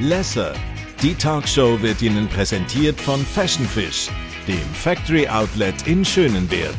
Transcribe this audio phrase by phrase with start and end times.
[0.00, 0.54] Lesser.
[1.02, 4.08] Die Talkshow wird Ihnen präsentiert von Fashion Fish,
[4.48, 6.74] dem Factory Outlet in Schönenwert.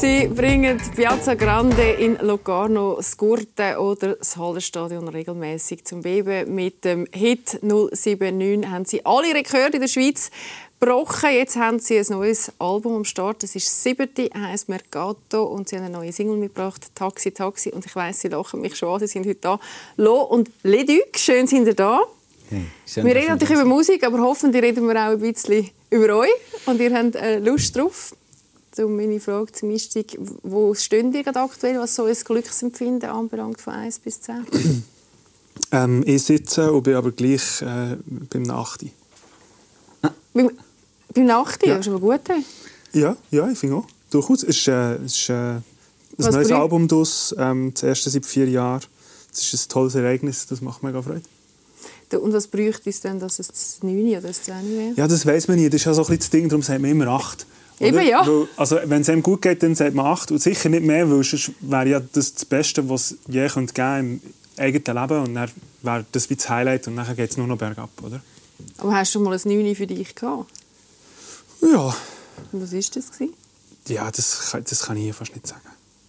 [0.00, 6.54] Sie bringen Piazza Grande in Locarno, das Gurte oder das Hallenstadion regelmäßig zum Beben.
[6.54, 10.30] Mit dem Hit 079 haben sie alle Rekorde in der Schweiz
[10.78, 11.30] gebrochen.
[11.30, 13.42] Jetzt haben sie ein neues Album am Start.
[13.42, 17.70] Das ist das siebte, heißt Mercato und sie haben eine neue Single mitgebracht, Taxi, Taxi.
[17.70, 19.00] Und ich weiß, sie lachen mich schon an.
[19.00, 19.60] Sie sind heute da.
[19.96, 22.00] Lo und Leduc, schön sind ihr da.
[22.48, 22.64] Hey,
[23.04, 26.30] wir reden natürlich über Musik, aber hoffentlich reden wir auch ein bisschen über euch.
[26.66, 28.14] Und ihr habt äh, Lust drauf.
[28.78, 33.58] Um meine Frage zum Einstieg, wo steht ihr gerade aktuell, was so ein Glücksempfinden anbelangt,
[33.58, 34.46] von 1 bis 10?
[35.72, 38.92] Ähm, ich sitze und bin aber gleich äh, beim Nachti.
[40.36, 40.50] Beim,
[41.14, 41.68] beim Nachti?
[41.68, 41.82] Ja.
[41.82, 42.20] Schon mal gut.
[42.28, 42.44] hey?
[42.92, 43.86] Ja, ja, ich finde auch.
[44.10, 44.42] Durchaus.
[44.42, 45.62] Es ist, äh, es ist äh, ein
[46.18, 48.82] Was neues bringt- Album draus, ähm, das erste seit vier Jahren.
[49.32, 51.22] Es ist ein tolles Ereignis, das macht mega Freude.
[52.18, 54.92] Und was bräuchte es denn, dass es das 9 oder das 10 wäre?
[54.96, 55.68] Ja, das weiß man nie.
[55.68, 57.46] Das ist ja so ein bisschen das Ding, darum sagt man immer acht.
[57.80, 58.26] Eben, ja.
[58.26, 60.30] Weil, also, wenn es einem gut geht, dann sagt man acht.
[60.30, 63.74] Und sicher nicht mehr, weil sonst wäre ja das das Beste, was es je könnte
[63.74, 64.20] geben
[64.56, 65.22] im eigenen Leben.
[65.24, 65.50] Und dann
[65.82, 68.20] wäre das wie das Highlight und dann geht es nur noch bergab, oder?
[68.78, 70.50] Aber hast du schon mal ein 9 für dich gehabt?
[71.62, 71.94] Ja,
[72.52, 73.10] Und was war das?
[73.12, 73.34] Gewesen?
[73.88, 75.60] ja das, kann- das kann ich hier fast nicht sagen.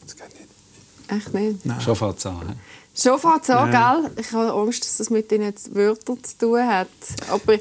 [0.05, 0.47] Das geht nicht.
[1.09, 1.65] Echt nicht?
[1.65, 1.79] Nein.
[1.81, 2.41] Schon fängt es an.
[2.49, 3.01] he?
[3.01, 3.93] Schon fängt es an, Ja.
[4.01, 4.11] gell?
[4.17, 6.87] Ich habe Angst, dass das mit den Wörtern zu tun hat.
[7.29, 7.53] Aber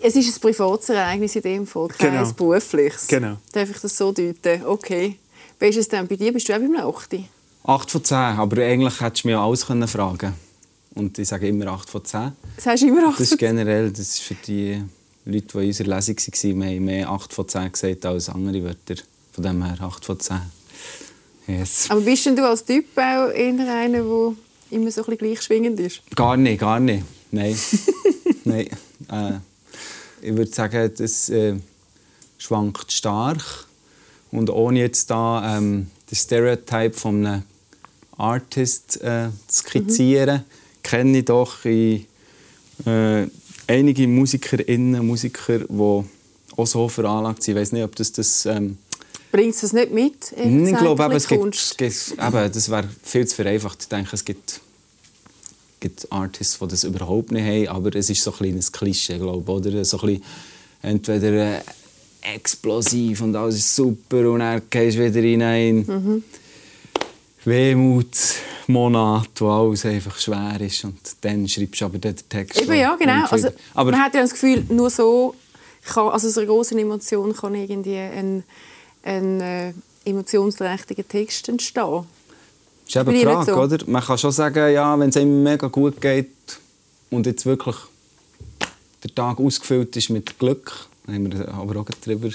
[0.00, 2.32] es ist ein privates Ereignis in dem Fall, kein Genau.
[2.32, 3.06] berufliches.
[3.08, 3.36] Genau.
[3.52, 4.64] Darf ich das so deuten?
[4.66, 5.18] Okay.
[5.58, 6.32] Wie ist es denn bei dir?
[6.32, 7.28] Bist du auch beim Nachti?
[7.64, 10.34] 8 von 10, aber eigentlich hättest du mich alles können fragen
[10.94, 12.32] Und ich sage immer 8 von 10.
[12.56, 14.82] Das hast du immer Das ist generell das ist für die
[15.24, 18.64] Leute, die in unserer Lesung waren, wir haben mehr 8 von 10 gesagt als andere
[18.64, 19.02] Wörter.
[19.32, 20.40] Von dem her 8 von 10.
[21.46, 21.86] Yes.
[21.88, 24.34] Aber bist denn du als Typ auch eher einer, der
[24.70, 26.02] immer so ein bisschen gleich schwingend ist?
[26.14, 27.04] Gar nicht, gar nicht.
[27.30, 27.56] Nein.
[28.44, 28.68] Nein.
[29.10, 29.38] Äh,
[30.20, 31.56] ich würde sagen, das äh,
[32.38, 33.66] schwankt stark.
[34.30, 37.42] Und ohne jetzt da ähm, das Stereotype von einem
[38.16, 40.44] Artist äh, zu skizzieren,
[40.82, 42.06] kenne ich doch in,
[42.86, 43.26] äh,
[43.66, 46.04] einige Musikerinnen und Musiker, die
[46.56, 47.54] auch so veranlagt sind.
[47.56, 48.46] Ich weiß nicht, ob das das...
[48.46, 48.78] Ähm,
[49.30, 50.32] Bringst du das nicht mit?
[50.36, 53.78] ich glaube, eben, es gibt, es gibt, eben, das wäre viel zu vereinfacht.
[53.80, 54.60] Ich denke, es gibt,
[55.80, 59.50] gibt Artists, die das überhaupt nicht haben, aber es ist so ein kleines Klischee, glaube
[59.50, 59.84] oder?
[59.86, 60.22] So ein bisschen,
[60.82, 61.62] entweder äh,
[62.34, 65.76] explosiv und alles ist super und dann gehst du wieder hinein.
[65.86, 66.24] Mhm.
[67.44, 72.60] Wehmutsmonat, wo alles einfach schwer ist und dann schreibst du aber den Text.
[72.60, 73.26] Eben, ja, genau.
[73.28, 75.34] Also, aber man hat ja das Gefühl, nur so
[75.84, 78.44] kann, also aus einer großen Emotion kann irgendwie ein,
[79.02, 79.72] ein äh,
[80.04, 82.04] emotionsträchtiger Text entstehen.
[82.84, 83.60] Das ist eben die Frage, so?
[83.60, 83.78] oder?
[83.86, 86.30] Man kann schon sagen, ja, wenn es einem mega gut geht
[87.10, 87.76] und jetzt wirklich
[89.02, 92.28] der Tag ausgefüllt ist mit Glück, haben wir aber auch darüber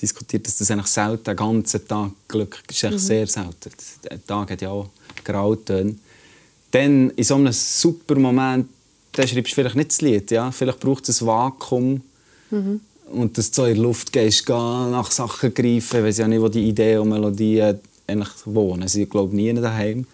[0.00, 2.88] diskutiert, dass das eigentlich selten, den ganzen Tag Glück ist Mhm.
[2.88, 3.70] eigentlich sehr selten.
[4.04, 4.88] Der Tag hat ja auch
[5.24, 5.96] Grautöne.
[6.70, 8.68] Dann, in so einem super Moment,
[9.12, 10.50] dann schreibst du vielleicht nicht das Lied, ja?
[10.52, 12.00] Vielleicht braucht es ein Vakuum
[12.50, 12.80] Mhm.
[13.12, 16.28] und dass du so in die Luft gehst, geh nach Sachen greifen, ich weiss ja
[16.28, 18.86] nicht, wo die Ideen und Melodien eigentlich wohnen.
[18.88, 20.06] Sie glaube nie daheim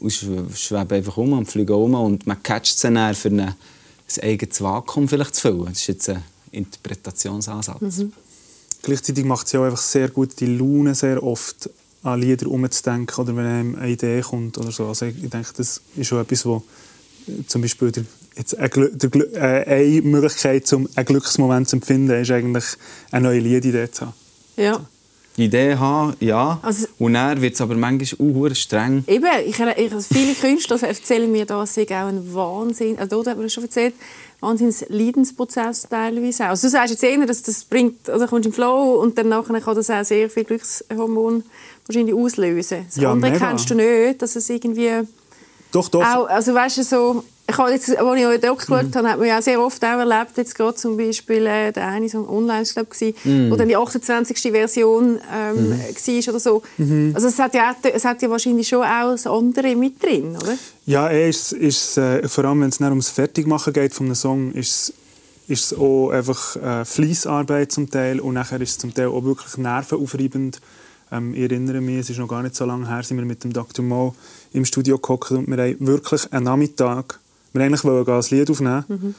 [0.00, 3.56] und schw- schweben einfach um und fliegen um und man catcht sie dann für eine,
[4.16, 5.66] ein eigenes Vakuum vielleicht zu füllen.
[5.66, 8.04] Das ist jetzt ein Interpretationsansatz.
[8.82, 11.70] Gleichzeitig macht es ja auch einfach sehr gut die Laune, sehr oft
[12.02, 14.86] an Lieder umzudenken oder wenn einem eine Idee kommt oder so.
[14.86, 16.62] Also ich, denke, das ist schon etwas, wo
[17.28, 18.04] äh, zum Beispiel der,
[18.36, 22.64] jetzt ein Glü der Glü äh, eine Möglichkeit, um einen Glücksmoment zu empfinden, ist eigentlich
[23.12, 24.14] eine neue Liedidee zu haben.
[24.56, 24.84] Ja.
[25.36, 26.58] Die Idee haben, ja.
[26.62, 29.02] Also- und dann wird es aber manchmal auch streng.
[29.06, 33.38] Eben, ich, ich, viele Künstler erzählen mir, das sei auch ein Wahnsinn, also dort hat
[33.38, 33.94] man schon erzählt,
[34.40, 36.48] wahnsinns Leidensprozess teilweise auch.
[36.50, 39.74] Also du sagst jetzt eher, dass das bringt, also kommst im Flow und dann kann
[39.74, 41.44] das auch sehr viel Glückshormon
[41.86, 42.84] wahrscheinlich auslösen.
[42.86, 43.48] Das Ja, andere mega.
[43.48, 44.90] kennst du nicht, dass es irgendwie
[45.70, 46.02] Doch, doch.
[46.04, 48.74] auch, also weißt du, so, ich habe jetzt, als ich euren Doc Mhm.
[48.74, 51.70] geschaut habe, hat man ja auch sehr oft auch erlebt, jetzt gerade zum Beispiel äh,
[51.72, 52.88] der eine so online, ich glaube,
[53.24, 53.50] Mhm.
[53.50, 54.50] wo dann die 28.
[54.52, 56.62] Version ähm, war oder so.
[56.78, 57.12] Mhm.
[57.14, 60.54] Also es hat, ja, es hat ja wahrscheinlich schon auch das andere mit drin, oder?
[60.86, 64.52] Ja, eh ist, ist, äh, vor allem wenn es ums Fertigmachen geht von einem Song,
[64.52, 64.94] ist es-
[65.48, 69.24] ist es auch einfach äh, Fleissarbeit zum Teil und nachher ist es zum Teil auch
[69.24, 70.60] wirklich nervenaufreibend.
[71.10, 73.42] Ähm, ich erinnere mich, es ist noch gar nicht so lange her, sind wir mit
[73.44, 73.84] dem Dr.
[73.84, 74.14] Mo
[74.52, 77.18] im Studio gehockt und wir haben wirklich einen Nachmittag,
[77.52, 79.14] wir eigentlich wollen ein Lied aufnehmen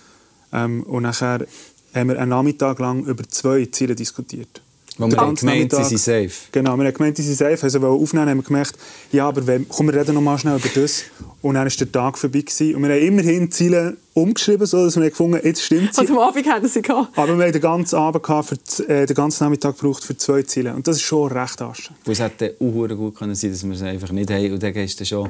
[0.52, 1.46] ähm, und nachher
[1.94, 4.62] haben wir einen Nachmittag lang über zwei Ziele diskutiert.
[4.98, 6.32] Wo wir haben gemeint, sie sind safe.
[6.52, 7.64] Genau, wir haben gemeint, sie sind safe.
[7.64, 8.78] Also, weil wir aufnehmen, haben wir gemerkt,
[9.12, 11.06] ja, aber wenn, komm, wir reden noch mal schnell über das.
[11.42, 12.42] Und dann war der Tag vorbei.
[12.42, 12.76] Gewesen.
[12.76, 16.02] Und wir haben immerhin Ziele umgeschrieben, so dass wir gefunden haben, jetzt stimmt sie.
[16.02, 17.18] Also am Abend hatten sie gehabt.
[17.18, 20.44] Aber wir haben den ganzen Abend gehabt, für, äh, den ganzen Nachmittag gebraucht für zwei
[20.44, 20.76] Ziele.
[20.76, 22.08] Und das ist schon recht anstrengend.
[22.08, 24.54] Es hätte auch gut können sein dass wir es einfach nicht haben.
[24.54, 25.30] Und dann gehst du schon...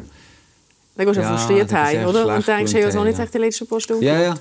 [0.95, 2.35] Dann gehst du Ja, frustriert heim, oder?
[2.35, 4.35] Und denkst, ja, was habe ich und, jetzt die letzten paar Stunden Ja, ja.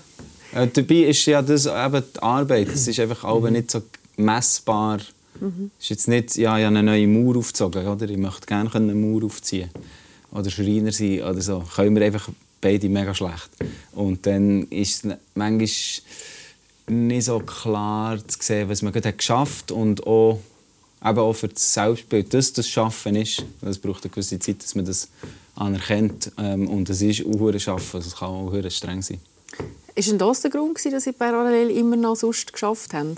[0.54, 2.68] Äh, dabei ist ja das eben die Arbeit.
[2.68, 3.82] Es ist einfach auch nicht so
[4.16, 4.98] messbar.
[5.78, 8.08] Es ist jetzt nicht, ja, ich habe eine neue Mauer aufgezogen, oder?
[8.08, 9.70] Ich möchte gerne eine Mauer aufziehen.
[10.30, 11.64] Oder Schreiner sein oder so.
[11.74, 12.28] Können wir einfach
[12.60, 13.50] beide mega schlecht.
[13.92, 15.68] Und dann ist es manchmal
[16.88, 20.40] nicht so klar zu sehen, was man gerade hat geschafft und auch,
[21.04, 23.44] eben auch für das Selbstbild, dass das Schaffen ist.
[23.60, 25.08] Das braucht eine gewisse Zeit, dass man das
[25.54, 26.32] anerkennt.
[26.38, 29.20] Ähm, und es ist auch Schaffen, es kann auch streng sein.
[29.94, 33.16] Ist denn das der Grund, gewesen, dass Sie parallel immer noch sonst geschafft haben?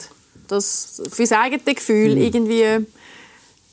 [0.49, 2.87] Dass für das eigene Gefühl irgendwie...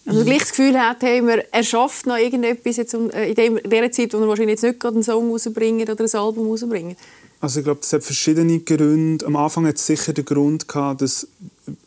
[0.03, 4.13] Also gleich das Gefühl hat, hey, man erschafft noch irgendetwas jetzt äh, in dieser Zeit,
[4.13, 6.97] wo man wahrscheinlich jetzt nicht gerade einen Song rausbringen oder ein Album rausbringen.
[7.39, 9.25] Also ich glaube, es hat verschiedene Gründe.
[9.27, 11.27] Am Anfang hat es sicher den Grund gehabt, dass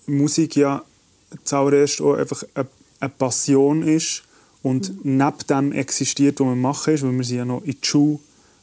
[0.06, 0.85] Musik ja
[1.43, 2.69] zuallererst auch einfach eine,
[3.00, 4.23] eine Passion ist
[4.65, 7.87] und neben dem existiert, was wir machen, ist, weil wir sind ja noch in der
[7.87, 8.19] Schule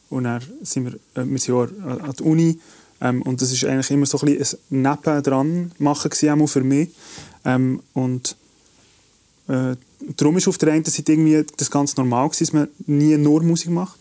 [0.09, 2.59] und dann sind wir, äh, wir sind auch an der Uni
[2.99, 6.63] ähm, und das ist eigentlich immer so ein, bisschen ein Nebendran machen gewesen, auch für
[6.63, 6.89] mich.
[7.45, 8.35] Ähm, und
[9.47, 9.75] äh,
[10.17, 13.43] darum ist auf der einen Seite irgendwie das ganz normal gewesen, dass man nie nur
[13.43, 13.99] Musik macht.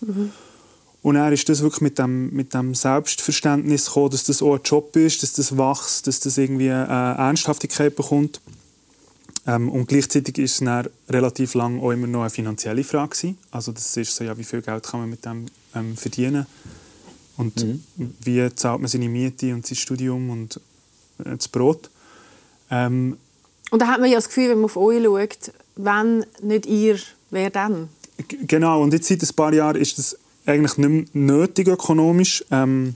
[1.03, 4.61] Und er ist das wirklich mit dem, mit dem Selbstverständnis gekommen, dass das auch ein
[4.65, 8.41] Job ist, dass das wächst, dass das irgendwie äh, Ernsthaftigkeit bekommt.
[9.47, 13.39] Ähm, und gleichzeitig ist es dann relativ lang auch immer noch eine finanzielle Frage gewesen.
[13.51, 16.47] Also das ist so, ja, wie viel Geld kann man mit dem ähm, verdienen
[17.37, 17.65] und
[18.21, 20.61] wie zahlt man seine Miete und sein Studium und
[21.25, 21.89] äh, das Brot.
[22.71, 23.17] Ähm,
[23.71, 26.99] Und da hat man ja das Gefühl, wenn man auf euch schaut, wenn nicht ihr,
[27.31, 27.89] wer dann?
[28.47, 32.45] Genau, und jetzt seit ein paar Jahren ist das eigentlich nicht mehr nötig ökonomisch.
[32.51, 32.95] Ähm,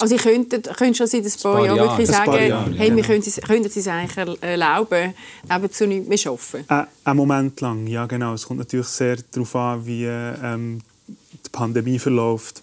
[0.00, 2.74] Also ich könnte, könnte schon seit ein paar, paar Jahren Jahre, wirklich sagen, paar Jahre,
[2.74, 2.96] hey, ja.
[2.96, 5.14] wir können es, könnten es uns eigentlich erlauben,
[5.48, 6.64] nebenzu nichts mehr arbeiten.
[6.68, 8.34] Äh, einen Moment lang, ja genau.
[8.34, 12.62] Es kommt natürlich sehr darauf an, wie ähm, die Pandemie verläuft,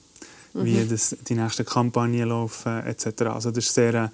[0.54, 3.24] wie das, die nächsten Kampagnen laufen etc.
[3.24, 4.12] Also das ist sehr,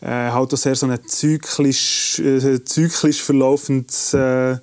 [0.00, 4.56] äh, halt auch sehr so ein zyklisch, äh, zyklisch verlaufendes äh,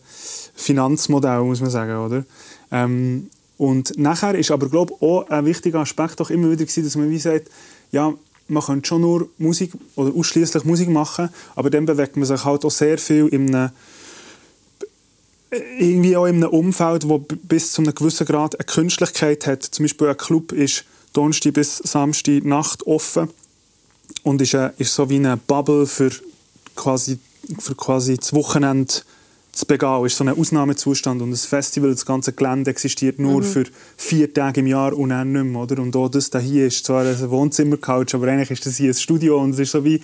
[0.56, 2.26] Finanzmodell, muss man sagen, oder?
[2.72, 6.84] Ähm, und nachher ist aber glaube ich, auch ein wichtiger Aspekt auch immer wieder gewesen,
[6.84, 7.50] dass man wie sagt,
[7.92, 8.14] ja,
[8.48, 12.64] man könnte schon nur Musik oder ausschließlich Musik machen, aber dann bewegt man sich halt
[12.64, 13.72] auch sehr viel in einem
[15.80, 19.64] irgendwie auch in einem Umfeld, wo bis zu einem gewissen Grad eine Künstlichkeit hat.
[19.64, 20.84] Zum Beispiel ein Club ist
[21.14, 23.30] Donnerstag bis Samstag Nacht offen
[24.24, 26.12] und ist, eine, ist so wie eine Bubble für
[26.76, 27.20] quasi,
[27.60, 28.94] für quasi das Wochenende
[29.58, 30.06] zu begehen.
[30.06, 33.66] Ist so ein Ausnahmezustand und das Festival, das ganze Gelände existiert nur für
[33.98, 35.62] vier Tage im Jahr und dann nicht mehr.
[35.62, 35.82] Oder?
[35.82, 38.94] Und auch das da hier ist zwar ein Wohnzimmercouch, aber eigentlich ist das hier ein
[38.94, 40.02] Studio und es ist so wie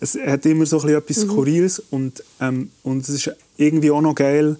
[0.00, 4.00] es hat immer so ein bisschen etwas Skurriles und, ähm, und es ist irgendwie auch
[4.00, 4.56] noch geil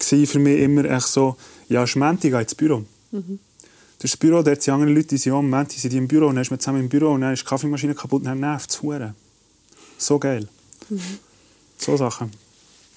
[0.00, 1.36] für mich immer echt so,
[1.68, 2.82] ja, Schmenti geht ins Büro.
[3.12, 3.22] Das
[4.02, 6.26] ist das Büro, dort sind andere Leute, die sind am Moment, die sind im Büro
[6.26, 8.40] und dann ist man zusammen im Büro und dann ist die Kaffeemaschine kaputt und dann
[8.40, 8.80] nervt es.
[9.98, 10.48] So geil.
[11.78, 12.32] So Sachen.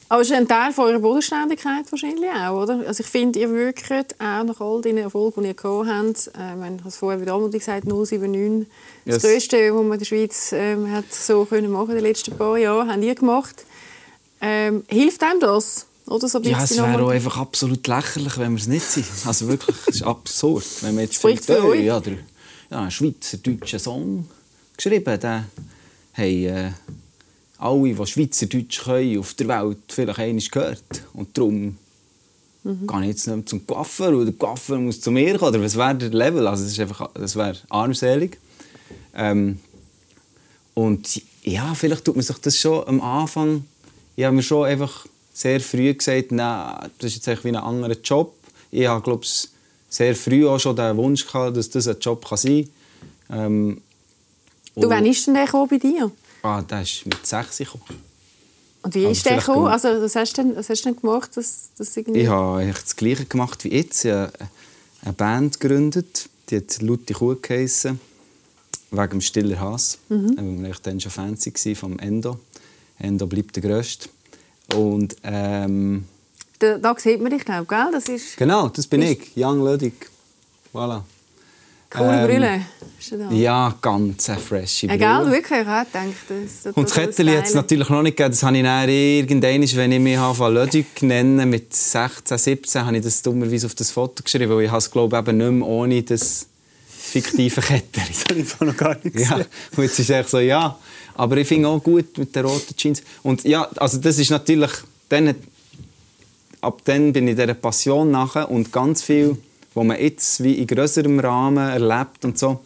[0.08, 2.84] Aber es ist ein Teil von eurer Bodenständigkeit wahrscheinlich auch, oder?
[2.88, 6.54] Also ich finde, ihr wirkt auch nach all den Erfolgen, die ihr gehabt habt, äh,
[6.54, 8.68] ich habe es vorher wieder einmal gesagt, 079,
[9.06, 9.24] das Yes.
[9.24, 12.58] Größte, was man in der Schweiz ähm, hat so können machen in den letzten paar
[12.58, 13.66] Jahren, habt ihr gemacht.
[14.42, 15.88] Ähm, hilft einem das?
[16.06, 19.08] Oder so ein Ja, es wäre auch einfach absolut lächerlich, wenn wir es nicht sind.
[19.26, 20.64] Also wirklich, es ist absurd.
[20.82, 21.86] Wenn man jetzt Spricht findet, für «Hey, euch.
[21.86, 22.14] ja, der,
[22.70, 24.30] ja, einen schweizerdeutschen Song
[24.78, 25.46] geschrieben, den
[26.14, 26.72] haben äh,
[27.58, 31.04] alle, die Schweizerdeutsch können, auf der Welt vielleicht einmal gehört.
[31.14, 31.78] Und darum
[32.66, 32.88] Mhm.
[32.88, 35.54] gehe ich jetzt nicht zum Coiffeur oder der Coiffeur muss zu mir kommen.
[35.54, 36.48] Oder was wäre der Level?
[36.48, 38.40] Also, das, ist einfach, das wäre armselig.
[39.14, 39.60] Ähm,
[40.74, 43.66] und ja, vielleicht tut man sich das schon am Anfang.
[44.16, 47.56] Ich habe mir schon einfach sehr früh gesagt, nein, das ist jetzt eigentlich wie ein
[47.58, 48.34] anderer Job.
[48.72, 49.48] Ich habe, glaube ich,
[49.90, 52.68] sehr früh auch schon den Wunsch gehabt, dass das ein Job kann sein
[53.28, 53.40] kann.
[53.40, 53.82] Ähm,
[54.78, 56.12] Du, wann ist denn der bei dir?
[56.46, 57.84] Ah, der ist mit 6 gekommen.
[58.84, 59.66] Und wie ist der gekommen?
[59.66, 62.22] Also, was hast du denn, was hast du denn gemacht, dass, dass irgendwie...
[62.22, 64.06] Ich habe eigentlich das Gleiche gemacht wie jetzt.
[64.06, 64.32] Ich habe
[65.02, 68.00] eine Band gegründet, die hat Lutti Kuh geheissen,
[68.92, 69.98] wegen dem Stiller Hass.
[70.10, 70.38] Mhm.
[70.38, 72.38] Weil wir dann schon Fans waren vom Endo.
[73.00, 74.10] Endo bleibt der Grösste.
[74.76, 76.06] Und ähm,
[76.60, 77.90] Da, da sieht man dich, glaube ich, gell?
[77.92, 78.38] Das ist...
[78.38, 79.94] genau, das bin ich, Young Ludwig.
[80.74, 81.02] Voilà.
[81.96, 82.62] Coole Ähm, Brille.
[83.30, 84.98] Ja, ganz eine frische Brille.
[84.98, 86.16] Egal, wirklich, ich habe gedacht,
[86.64, 88.32] das, Und das Kettchen hat es natürlich noch nicht gegeben.
[88.32, 92.98] Das habe ich dann irgendwann, wenn ich mich anfange, Lödig nennen mit 16, 17, habe
[92.98, 95.52] ich das dummerweise auf das Foto geschrieben, weil ich habe es, glaube ich, eben nicht
[95.52, 96.48] mehr ohne das
[96.88, 98.04] fiktive Kettchen.
[98.08, 99.40] Das habe ich noch gar nicht gesehen.
[99.40, 99.46] Ja,
[99.78, 100.78] und jetzt ist es so, ja.
[101.16, 103.04] Aber ich finde auch gut mit den roten Jeans.
[103.24, 104.72] Und ja, also das ist natürlich,
[105.10, 105.36] dann,
[106.62, 109.38] ab dann bin ich dieser Passion nachher und ganz viel,
[109.76, 112.62] was man jetzt wie in grösserem Rahmen erlebt und so,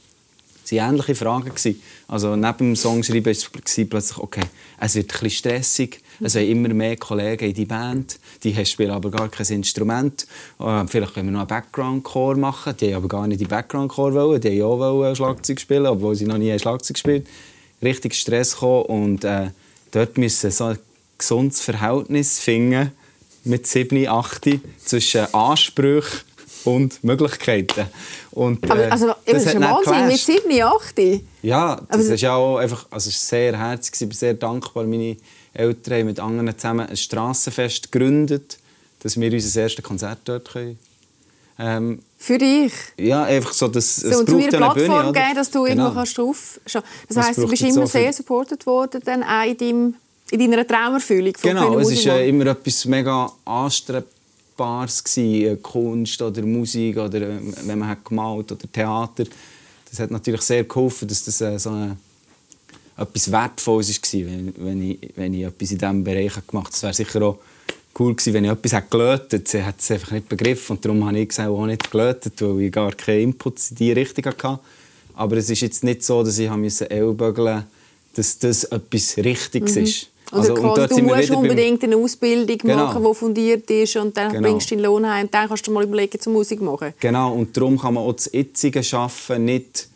[0.71, 1.49] waren ähnliche Fragen.
[1.49, 1.81] Gewesen.
[2.07, 4.43] Also neben dem Songschreiben war plötzlich, okay,
[4.79, 8.91] es wird ein stressig, es sind immer mehr Kollegen in die Band, die haben- spielen
[8.91, 10.27] aber gar kein Instrument.
[10.59, 14.13] Äh, vielleicht können wir noch einen Background-Chor machen, die haben aber gar nicht die Background-Chor
[14.13, 17.27] wollen, die haben auch wollen Schlagzeug spielen, obwohl sie noch nie Schlagzeug gespielt
[17.81, 19.51] Richtig Stress gekommen und äh,
[19.91, 20.79] dort müssen so ein
[21.17, 22.91] gesundes Verhältnis finden
[23.45, 24.49] mit 7, 8
[24.83, 26.19] zwischen Ansprüchen
[26.75, 27.85] und Möglichkeiten.
[28.31, 30.25] Und, Aber, äh, also, das ist ein Wahnsinn, mit geclasht.
[30.25, 31.21] 7, 8.
[31.41, 34.83] Ja, das Aber- ist ja auch einfach, also war sehr herzig, ich bin sehr dankbar.
[34.85, 35.17] Meine
[35.53, 38.57] Eltern haben mit anderen zusammen ein Strassenfest gegründet,
[39.01, 40.77] dass wir unser erstes Konzert dort können.
[41.61, 42.71] Ähm, Für dich.
[42.97, 45.11] ja, einfach so, dass, So, es und braucht eine Bühne, Plattform oder?
[45.21, 45.83] geben, dass du Genau.
[45.83, 46.59] irgendwo kannst drauf.
[46.63, 49.95] Das Es heisst, du bist immer so sehr supported worden, dann auch in, deinem,
[50.31, 52.11] in deiner Traumerfüllung von Genau, es machen.
[52.17, 53.29] äh, immer etwas mega
[54.59, 59.25] Anstrebbares, gewesen, äh, Kunst oder Musik oder äh, wenn man hat gemalt oder Theater.
[59.89, 61.97] Das hat natürlich sehr geholfen, dass das äh, so eine,
[62.97, 66.75] etwas Wertvolles war, wenn, wenn, ich, wenn ich etwas in diesem Bereich gemacht habe.
[66.75, 67.37] Es wäre sicher auch
[67.97, 69.51] cool gewesen, wenn ich etwas hätte gelötet hätte.
[69.51, 72.61] Sie hat es einfach nicht begriffen und darum habe ich gesagt, auch nicht gelötet, weil
[72.61, 74.59] ich gar keinen Input in diese Richtung hatte.
[75.15, 77.63] Aber es ist jetzt nicht so, dass ich ellbögeln
[78.15, 80.07] dass das etwas Richtiges ist.
[80.31, 82.75] Also, und quasi, du musst unbedingt eine Ausbildung Genau.
[82.85, 84.47] machen, die fundiert ist und dann Genau.
[84.49, 86.93] bringst du deinen Lohn heim und dann kannst du mal überlegen, zur Musik machen.
[86.99, 89.87] Genau, und darum kann man auch das jetzige Schaffen nicht,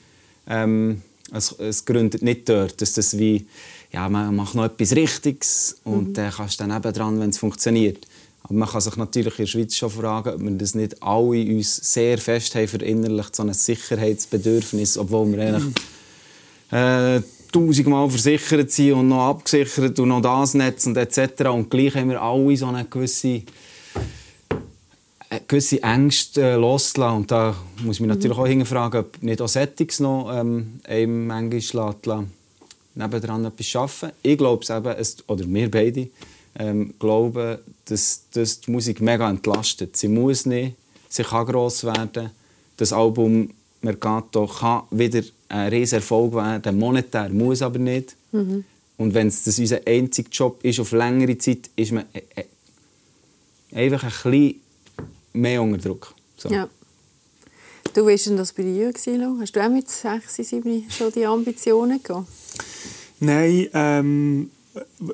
[0.50, 1.02] ähm,
[1.32, 3.46] es, es gründet nicht dort, dass das wie,
[3.92, 6.14] ja, man macht noch etwas Richtiges und Mhm.
[6.16, 8.08] dann kannst du dann eben dran, wenn es funktioniert.
[8.44, 11.28] Aber man kann sich natürlich in der Schweiz schon fragen, ob wir das nicht alle
[11.56, 15.74] uns sehr fest haben verinnerlicht, so ein Sicherheitsbedürfnis, obwohl wir eigentlich
[16.72, 17.22] äh,
[17.54, 21.44] tausendmal versichert sind und noch abgesichert und noch das Netz und etc.
[21.50, 23.44] Und gleich haben wir alle so eine gewisse
[25.30, 27.18] äh, gewisse Ängste äh, loslassen.
[27.18, 31.28] Und da muss ich mich natürlich auch hinterfragen, ob nicht auch Settings noch ähm, einem
[31.28, 32.28] manchmal lässt,
[32.96, 34.16] nebendran etwas arbeiten.
[34.22, 36.08] Ich glaube es eben, oder wir beide
[36.58, 39.98] ähm, glauben, dass das die Musik mega entlastet.
[39.98, 40.76] Sie muss nicht,
[41.10, 42.30] sie kann gross werden.
[42.78, 43.50] Das Album
[43.84, 48.16] Mercato kann wieder ein riesen Erfolg werden, monetär muss aber nicht.
[48.98, 52.22] Und wenn es unser einziger Job ist, auf längere Zeit, ist man äh,
[53.72, 54.62] äh, einfach ein bisschen
[55.34, 56.14] mehr unter Druck.
[56.38, 56.50] So.
[56.50, 56.70] Ja.
[57.94, 58.92] Du, wie war denn das bei dir?
[58.92, 59.40] gewesen?
[59.40, 62.28] Hast du auch mit 6, 7 schon die Ambitionen gehabt?
[63.20, 64.50] Nein, ähm,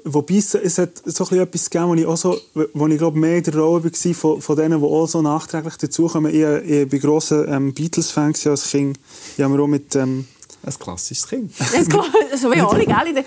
[0.04, 2.38] wobei es, es hat so etwas gegeben, wo ich, auch so,
[2.74, 5.76] wo ich glaube, mehr in der Rolle war von, von denen, die auch so nachträglich
[5.76, 6.34] dazukommen.
[6.34, 9.00] Ich, ich war grosser ähm, Beatles-Fan als Kind.
[9.38, 10.26] Ich habe mir auch mit, ähm,
[10.64, 11.52] Ein klassisches Kind.
[11.58, 13.24] Das ist so wie alle, gell?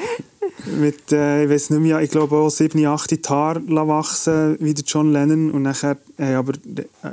[0.66, 4.84] mit äh, ich weiß nicht mehr, ich glaube auch 7, 8 Haare wachsen wie der
[4.84, 5.50] John Lennon.
[5.50, 6.52] Und nachher haben aber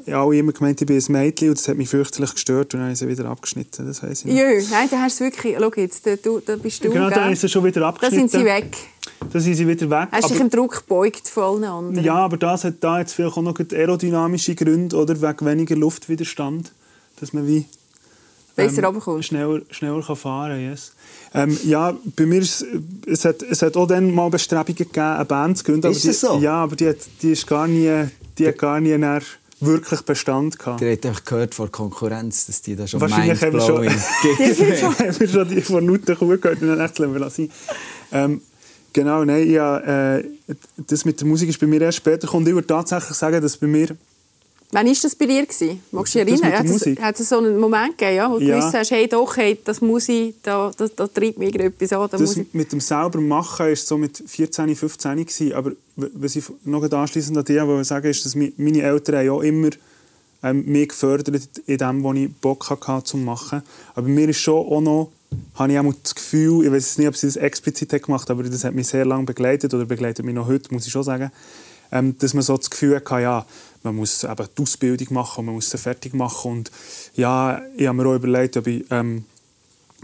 [0.06, 2.80] äh, alle immer gemeint, ich bin ein Mädchen und das hat mich fürchterlich gestört und
[2.80, 3.88] dann habe ich sie wieder abgeschnitten.
[3.88, 4.34] Das weiss ich noch.
[4.40, 5.56] Jö, nein, da hast du wirklich...
[5.58, 8.28] Schau jetzt, da, du, da bist du, Genau, dann haben sie schon wieder Da abgeschnitten.
[8.30, 8.78] sind sie weg.
[9.32, 10.10] Da sind sie wieder weg.
[10.12, 12.06] Hast Aber- dich im Druck gebeugt von allen anderen.
[12.06, 16.72] Ja, aber das hat da jetzt vielleicht auch noch aerodynamische Gründe oder wegen weniger Luftwiderstand,
[17.20, 17.66] dass man wie
[18.68, 19.28] Besser runterkommst.
[19.28, 20.62] schneller, schneller kann fahren kann.
[20.62, 20.94] Yes.
[21.34, 22.66] Ähm, ja, bei mir ist,
[23.06, 25.92] es, hat, es hat auch dann mal Bestrebungen gegeben, eine Band zu gründen.
[25.92, 26.40] Ist aber das die, so?
[26.40, 29.26] Ja, aber die, hat, die, ist gar nie, die hat gar nie nachher
[29.60, 30.82] wirklich Bestand gehabt.
[30.82, 33.90] Ihr habt einfach gehört von der Konkurrenz, dass die da schon Wahrscheinlich haben wir schon,
[33.90, 37.52] haben wir schon die von Nutten gehört und dann echt lassen.
[38.12, 38.42] Ähm,
[38.94, 40.26] genau, nein, ja, äh,
[40.88, 42.48] das mit der Musik ist bei mir erst später gekommen.
[42.48, 43.96] Ich würde tatsächlich sagen, dass bei mir
[44.72, 45.44] Wann war das bei dir?
[45.46, 45.82] Gewesen?
[45.92, 46.96] Magst du dich Das erinnern?
[46.96, 48.58] der Hat es, so einen Moment gegeben, ja, wo du Ja.
[48.60, 52.02] gewusst hast, hey, doch, hey, das muss ich, da, da, da treibt mich irgendetwas an.
[52.02, 52.54] Da Das muss ich.
[52.54, 55.54] mit dem selber machen war so mit 14, 15 gewesen.
[55.54, 59.42] Aber was ich noch anschließend an dich wollte sagen, ist, dass meine Eltern haben auch
[59.42, 59.70] immer
[60.44, 63.64] ähm, mich gefördert in dem, was ich Bock hatte zu machen.
[63.96, 65.10] Aber mir ist schon auch noch,
[65.56, 68.44] habe ich auch das Gefühl, ich weiß nicht, ob sie das explizit hat gemacht aber
[68.44, 71.32] das hat mich sehr lange begleitet oder begleitet mich noch heute, muss ich schon sagen,
[71.92, 73.46] ähm, dass man so das Gefühl hatte, ja,
[73.84, 76.52] man muss eben die Ausbildung machen und man muss sie fertig machen.
[76.52, 76.72] Und
[77.16, 79.26] ja, ich habe mir auch überlegt, ob ich ähm,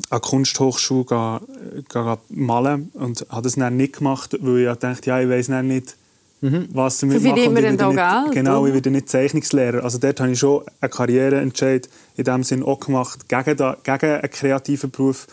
[0.10, 1.42] an die Kunsthochschule gehe,
[1.90, 5.96] gehe malen und habe das dann nicht gemacht, weil ich dachte, ja, ich weiß nicht,
[6.42, 6.68] mhm.
[6.74, 7.44] was damit viele machen.
[7.44, 8.68] immer dann nicht, Genau, oder?
[8.70, 9.84] ich werde nicht Zeichnungslehrer.
[9.84, 14.12] Also dort habe ich schon einen Karriereentscheid in dem Sinn auch gemacht, gegen, da, gegen
[14.12, 15.28] einen kreativen Beruf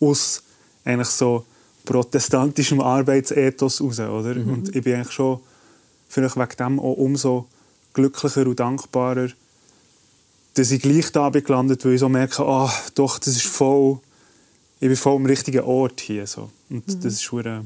[0.00, 0.42] aus
[0.84, 1.44] eigentlich so
[1.84, 4.00] protestantischem Arbeitsethos raus.
[4.00, 4.34] Oder?
[4.34, 4.52] Mhm.
[4.52, 5.40] Und ich bin eigentlich schon
[6.08, 7.46] vielleicht wegen dem auch umso
[7.94, 9.28] glücklicher und dankbarer,
[10.54, 13.98] dass ich gleich da bin gelandet, weil ich so merke, ah, doch, das ist voll,
[14.80, 16.26] ich bin voll am richtigen Ort hier.
[16.26, 16.50] So.
[16.70, 17.00] Und Mhm.
[17.00, 17.64] das ist hure,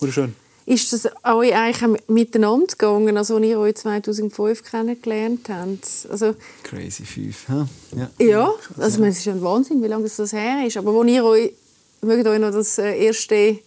[0.00, 0.34] hure schön.
[0.66, 6.08] Ist das euch eigentlich miteinander gegangen, also als ihr euch 2005 kennengelernt habt?
[6.10, 7.48] Also, Crazy 5.
[7.48, 7.68] Ja.
[7.94, 8.26] ja.
[8.26, 10.78] ja, also, ich meine, es ist ja ein Wahnsinn, wie lange das, her ist.
[10.78, 11.52] Aber wo ihr euch,
[12.00, 13.58] mögt ihr euch noch das äh, erste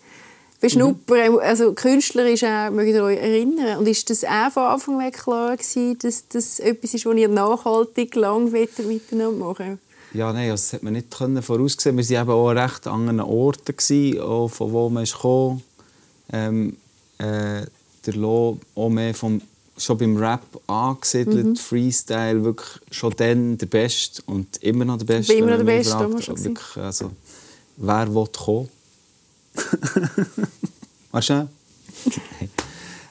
[0.59, 3.77] Beschnuppern, also künstlerisch auch, mögt ihr euch erinnern?
[3.77, 7.27] Und ist das auch von Anfang an klar gewesen, dass das etwas ist, was ihr
[7.27, 9.79] nachhaltig lang miteinander machen
[10.13, 11.95] Ja, nein, das hat man nicht können voraussehen.
[11.97, 15.63] Wir waren eben auch an recht anderen Orten, gewesen, auch von wo man gekommen.
[16.33, 16.77] Ähm,
[17.19, 17.61] äh,
[18.05, 19.41] der Lo auch mehr vom,
[19.77, 25.33] schon beim Rap angesiedelt, Freestyle, wirklich schon dann der Beste und immer noch der Beste.
[25.33, 26.43] Immer noch der Beste, fragt.
[26.43, 27.11] wirklich, also,
[27.77, 28.69] Wer will kommen?
[31.11, 31.49] Nein.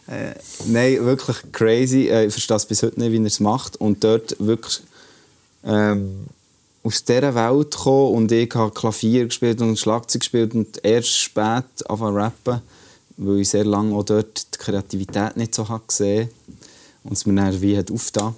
[0.09, 0.35] Äh,
[0.67, 2.09] nein, wirklich crazy.
[2.09, 3.77] Äh, Ich verstehe es bis heute nicht, wie er es macht.
[3.81, 4.83] Und dort wirklich
[5.65, 6.27] ähm,
[6.87, 11.65] aus dieser Welt kommen und ich habe Klavier gespielt und Schlagzeug gespielt und erst spät
[11.89, 12.63] anfangen zu rappen,
[13.17, 16.29] weil ich sehr lange auch dort die Kreativität nicht so habe gesehen
[17.03, 18.37] und es mir dann wie hat aufgetan.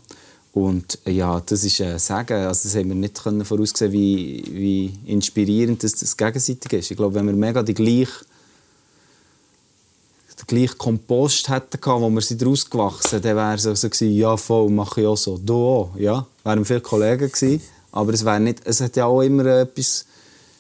[0.53, 2.47] Und äh, ja, das ist ein Sagen.
[2.47, 6.91] Also das haben wir nicht können voraussehen, wie, wie inspirierend das, das gegenseitig ist.
[6.91, 8.25] Ich glaube, wenn wir mega die gleiche
[10.41, 14.15] den gleichen Kompost hätten wo wir sind daraus gewachsen, dann wäre es so, so gewesen,
[14.15, 15.39] ja voll, mache ich auch so.
[15.39, 16.27] Du auch, ja.
[16.45, 17.61] Wären viele Kollegen gewesen,
[17.93, 20.07] aber es wäre nicht, es hat ja auch immer etwas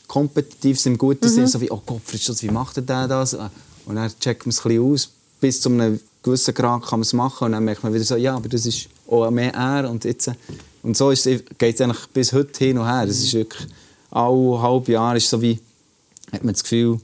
[0.06, 3.34] Kompetitives im guten Sinn, so wie, oh Gott, Fritz, wie macht der das?
[3.34, 7.02] Und dann checkt man es ein bisschen aus, bis zu einem gewissen Grad kann man
[7.02, 9.90] es machen und dann merkt man wieder so, ja, aber das ist auch mehr er
[9.90, 10.30] und jetzt,
[10.82, 13.04] und so ist es- geht es eigentlich bis heute hin und her.
[13.08, 13.68] Es ist wirklich,
[14.10, 15.58] alle halbe Jahr ist so wie,
[16.32, 17.00] hat man das Gefühl,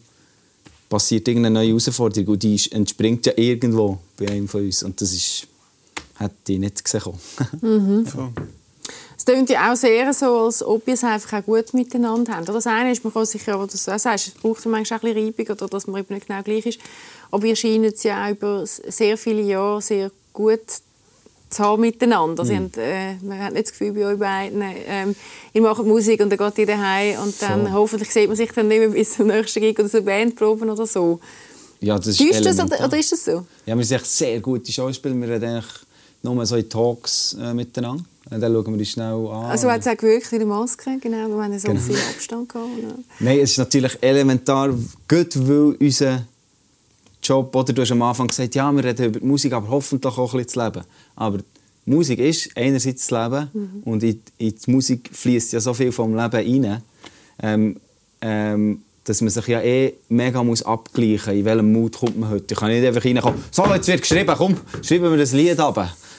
[0.89, 5.13] passiert irgendeine neue Herausforderung und die entspringt ja irgendwo bei einem von uns und das
[5.13, 5.47] ist,
[6.19, 7.01] hätte ich nicht gesehen.
[7.01, 8.07] kommen.
[8.07, 8.33] So.
[9.17, 12.43] Es klingt ja auch sehr so, als ob ihr es einfach auch gut miteinander habt.
[12.45, 15.03] Oder Das eine ist, man kann sicher, aber das auch sagst, es braucht manchmal auch
[15.05, 16.79] ein bisschen Reibung oder dass man eben nicht genau gleich ist.
[17.35, 20.61] Aber ihr scheint es ja auch über sehr viele Jahre sehr gut
[21.51, 22.43] zu haben miteinander.
[22.43, 25.17] Also, ihr habt, äh, man hat nicht das Gefühl bei euch beiden, ähm,
[25.53, 27.73] ihr macht Musik und dann geht ihr daheim und dann Voll.
[27.73, 30.87] hoffentlich sieht man sich dann nicht mehr bis zum nächsten Gig oder so Bandproben oder
[30.87, 31.19] so.
[31.81, 33.45] Ja, das ist Ist das oder, oder ist das so?
[33.67, 35.15] Ja, wir sind echt sehr gute Schauspieler.
[35.17, 35.73] Wir reden eigentlich
[36.23, 38.05] nur so in Talks äh, miteinander.
[38.31, 39.45] Und dann schauen wir uns schnell an.
[39.51, 41.81] Also hat es auch gewirkt in der Maske, genau, wir haben so Genau.
[41.81, 42.71] viel Abstand gehabt.
[43.21, 44.71] Nein, es ist natürlich elementar,
[45.09, 46.23] gut weil unser
[47.25, 50.17] Job, oder du hast am Anfang gesagt, ja, wir reden über die Musik, aber hoffentlich
[50.17, 50.87] auch ein bisschen das Leben.
[51.17, 51.39] Aber
[51.87, 56.15] Musik ist einerseits das Leben und in, in die Musik fließt ja so viel vom
[56.15, 56.83] Leben rein,
[57.43, 57.77] ähm,
[58.21, 62.31] ähm, dass man sich ja eh mega muss abgleichen muss, in welchem Mut kommt man
[62.31, 62.55] heute.
[62.55, 65.77] Ich kann nicht einfach reinkommen, so, jetzt wird geschrieben, komm, schreiben wir das Lied ab.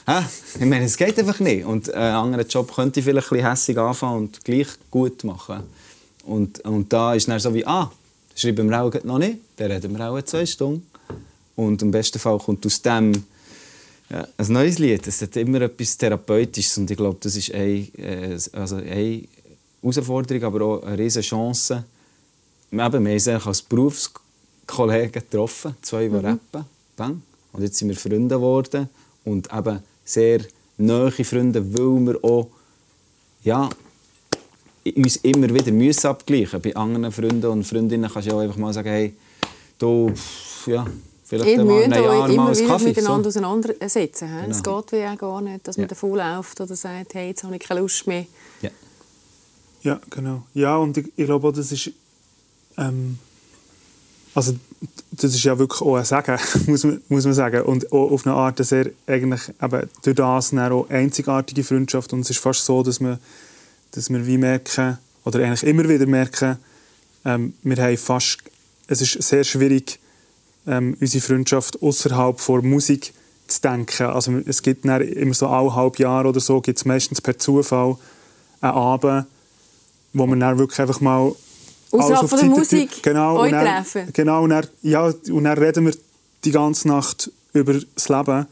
[0.07, 0.19] Hä?
[0.59, 1.65] Ich meine, es geht einfach nicht.
[1.65, 5.61] Und einen anderen Job könnte ich vielleicht ein bisschen hässig anfangen und gleich gut machen.
[6.25, 7.91] Und, und da ist dann so wie, ah,
[8.35, 10.85] schreiben wir auch noch nicht, dann reden wir auch zwei Stunden.
[11.55, 13.13] Und im besten Fall kommt aus dem
[14.09, 15.07] ja, ein neues Lied.
[15.07, 19.23] Es hat immer etwas Therapeutisches und ich glaube, das ist eine, äh, also eine
[19.81, 21.83] Herausforderung, aber auch eine riesige Chance.
[22.71, 26.65] Wir haben uns als Berufskollegen getroffen, zwei, die rappen.
[26.95, 27.21] Bang.
[27.51, 28.89] Und jetzt sind wir Freunde geworden
[29.23, 30.41] und eben sehr
[30.77, 32.49] nahe Freunde, weil wir auch
[33.43, 33.69] ja,
[34.95, 38.73] uns immer wieder müssen abgleichen Bei anderen Freunden und Freundinnen kannst du auch einfach mal
[38.73, 39.13] sagen, hey,
[39.77, 40.11] du,
[40.65, 40.85] ja,
[41.25, 42.85] vielleicht Ihr mal müsst in einem Jahr euch mal immer einen wieder Kaffee.
[42.89, 43.39] miteinander So.
[43.39, 44.27] auseinandersetzen.
[44.27, 44.45] hä?
[44.49, 44.81] Es Genau.
[44.81, 45.87] geht wie auch gar nicht, dass man Ja.
[45.87, 48.25] davon läuft oder sagt, hey, jetzt habe ich keine Lust mehr.
[48.61, 48.69] Ja.
[49.81, 50.43] Ja, genau.
[50.53, 51.91] Ja, und ich, ich glaube auch, das ist.
[52.77, 53.19] Ähm,
[54.33, 54.53] also,
[55.11, 57.61] das ist ja wirklich auch ein Sagen, muss man, muss man sagen.
[57.63, 62.11] Und auch auf eine Art eine sehr, eigentlich eben durch das auch einzigartige Freundschaft.
[62.13, 63.19] Und es ist fast so, dass wir,
[63.91, 66.57] dass wir wie merken, oder eigentlich immer wieder merken,
[67.23, 68.39] ähm, wir haben fast.
[68.87, 69.99] Es ist sehr schwierig,
[70.67, 73.13] ähm, unsere Freundschaft außerhalb von Musik
[73.47, 74.07] zu denken.
[74.07, 77.37] Also, es gibt dann immer so alle halb Jahr oder so, gibt es meistens per
[77.37, 77.97] Zufall
[78.61, 79.25] einen Abend,
[80.13, 81.33] wo man dann wirklich einfach mal
[81.91, 84.09] Außerhalb von der Musik genau, euch und dann, treffen.
[84.13, 85.93] Genau, und dann, ja, und dann reden wir
[86.43, 88.47] die ganze Nacht über das Leben.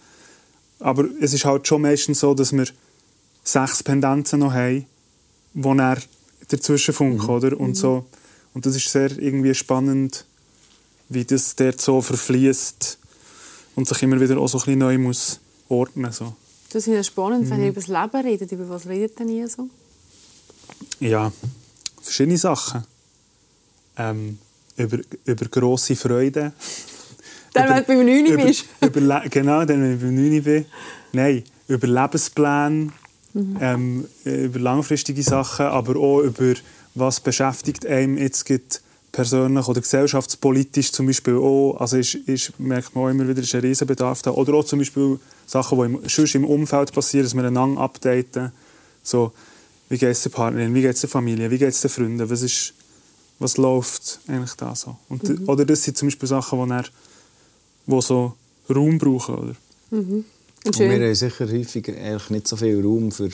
[0.80, 2.65] Aber es ist halt schon meistens so, dass wir
[3.43, 4.86] sechs Pendenzen noch haben,
[5.54, 5.97] die dann
[6.49, 7.60] dazwischen funken, oder?
[7.60, 8.06] Und, so,
[8.54, 10.26] und das ist sehr irgendwie spannend,
[11.13, 12.97] wie das dort so verfließt
[13.76, 16.34] und sich immer wieder auch so ein bisschen neu muss ordnen so.
[16.71, 18.52] Das ist ja spannend, wenn ihr über das Leben redet.
[18.52, 19.69] Über was redet denn ihr so?
[20.99, 21.32] Ja,
[22.02, 22.84] verschiedene Sachen.
[23.97, 24.39] Ähm,
[24.78, 26.54] über, über grosse Freude.
[27.54, 28.65] Dann, wenn du beim 9 über, bist.
[28.82, 30.65] über, genau, dann, wenn ich beim 9 bin.
[31.12, 32.91] Nein, über Lebenspläne,
[33.60, 36.56] ähm, über langfristige Sachen, aber auch über
[36.95, 38.63] was beschäftigt einem jetzt gerade
[39.13, 41.78] persönlich oder gesellschaftspolitisch zum Beispiel auch.
[41.80, 44.32] Also ist, ist, merkt man auch immer wieder, ist ein Riesenbedarf da.
[44.32, 48.52] Oder auch zum Beispiel Sachen, die im, sonst im Umfeld passieren, dass wir einander updaten.
[49.04, 49.32] So,
[49.88, 52.30] wie geht es der Partnerin, wie geht es der Familie, wie geht es den Freunden,
[52.30, 52.73] was, ist,
[53.38, 54.97] was läuft eigentlich da so.
[55.10, 56.86] Und, Oder das sind zum Beispiel Sachen, die, dann,
[57.86, 58.34] die so
[58.69, 59.36] Raum brauchen.
[59.36, 59.56] Oder?
[59.91, 60.26] Und
[60.65, 63.30] Und wir haben sicher häufig eigentlich nicht so viel Raum für,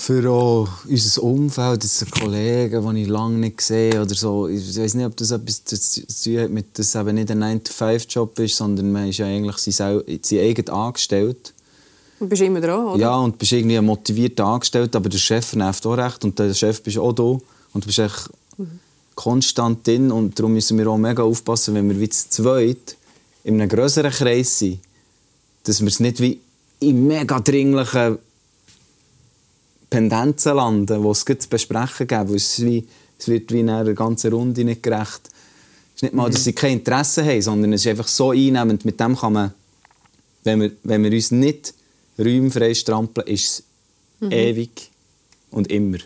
[0.00, 4.48] für auch unser Umfeld, sind Kollegen, die ich lange nicht gesehen oder so.
[4.48, 7.42] Ich weiß nicht, ob das etwas zu tun hat mit, dass es eben nicht ein
[7.42, 11.52] 9-to-5-Job ist, sondern man ist ja eigentlich sein, sein eigen angestellt.
[12.18, 12.98] Du bist immer dran, oder?
[12.98, 16.54] Ja, und bist irgendwie ein motivierter Angestellter, aber der Chef nervt auch recht und der
[16.54, 18.30] Chef bist auch da und du bist echt
[19.14, 22.96] konstant drin und darum müssen wir auch mega aufpassen, wenn wir wie zu zweit
[23.44, 24.80] in einem größeren Kreis sind,
[25.64, 26.40] dass wir es nicht wie
[26.80, 28.18] in mega dringlichen
[29.90, 32.86] Pendenzen landen, die es zu besprechen gibt, weil es, wie,
[33.18, 35.20] es wird wie in einer ganzen Runde nicht gerecht.
[35.26, 38.84] Es ist nicht mal, dass sie kein Interesse haben, sondern es ist einfach so einnehmend,
[38.84, 39.52] mit dem kann man,
[40.44, 41.74] wenn wir, wenn wir uns nicht
[42.18, 43.64] räumfrei strampeln, ist
[44.20, 44.90] es ewig
[45.50, 45.98] und immer,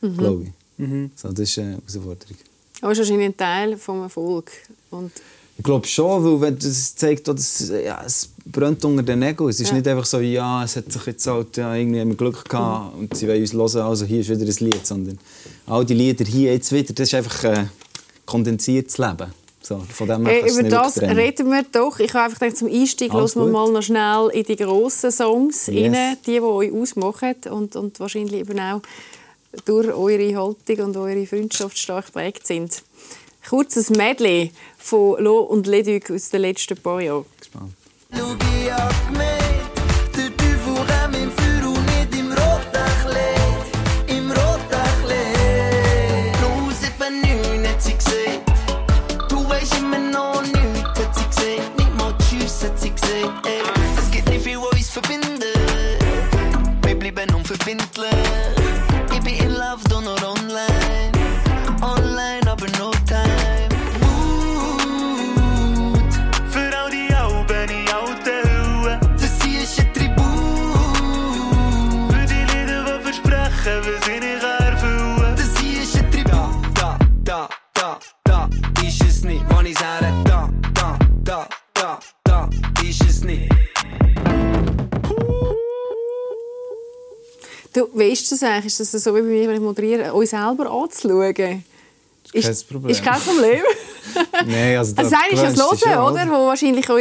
[0.00, 0.44] glaube
[0.78, 1.10] ich.
[1.16, 2.36] So, das ist eine Herausforderung.
[2.80, 4.52] Aber es ist wahrscheinlich ein Teil vom Erfolg.
[4.90, 5.12] Und
[5.58, 9.48] Ich glaube schon, weil wenn das zeigt, dass, ja, es brennt unter den Nägeln.
[9.48, 9.74] Es ist Ja.
[9.76, 12.94] nicht einfach so, ja, es hat sich jetzt halt, ja, irgendwie haben wir Glück gehabt
[12.98, 14.86] und sie wollen uns hören, also hier ist wieder ein Lied.
[14.86, 15.18] Sondern
[15.66, 17.70] all die Lieder hier jetzt wieder, das ist einfach ein
[18.26, 19.32] kondensiertes Leben.
[19.62, 21.98] So, von dem her Hey, über das reden wir doch.
[21.98, 25.10] Ich habe einfach gedacht, zum Einstieg Alles hören wir mal noch schnell in die grossen
[25.10, 25.92] Songs Yes.
[25.92, 28.80] rein, die, die euch ausmachen und, und wahrscheinlich eben auch
[29.64, 32.82] durch eure Haltung und eure Freundschaft stark geprägt sind.
[33.48, 37.24] Kurzes Medley von Lo und Leduc aus den letzten paar Jahren.
[37.38, 37.74] Gespannt.
[38.12, 44.08] Schau, ich hab gemerkt, der Teufel rennt im Feuer und nicht im roten Kleid.
[44.08, 46.34] Im roten Kleid.
[46.98, 49.30] 079 hat sie gesagt.
[49.30, 51.78] Du weisst immer noch nichts, hat sie gesagt.
[51.78, 53.46] Nicht mal Tschüss, hat sie gesagt.
[53.46, 53.62] Ey,
[53.96, 55.56] es gibt nicht viel, was uns verbindet.
[56.82, 58.10] Wir bleiben unverbindlich.
[59.14, 61.35] Ich bin in love, doch nur online.
[62.16, 63.68] Online, aber no time.
[66.48, 69.00] Für all die Alben in alten Hüllen.
[69.20, 70.24] Das hier ist ein Tribut.
[72.10, 75.36] Für die Lieder, die versprechen, was sie nicht erfüllen.
[75.36, 76.54] Das hier ist ein Tribut.
[76.74, 78.48] Da, da, da, da,
[78.82, 79.44] ist es nicht.
[79.50, 82.50] Wann ich sage, da, da, da, da, da,
[82.82, 83.52] ist es nicht.
[87.74, 88.80] Du, wie ist das eigentlich?
[88.80, 91.62] Ist das so wie bei mir, wenn ich moderiere, euch selber anzuschauen?
[92.44, 92.90] Kein Problem.
[92.90, 93.62] Ist kein Problem.
[94.46, 96.26] Nein, also Also da das eine ist das Hören, ja, oder?
[96.28, 96.98] Wo wahrscheinlich auch,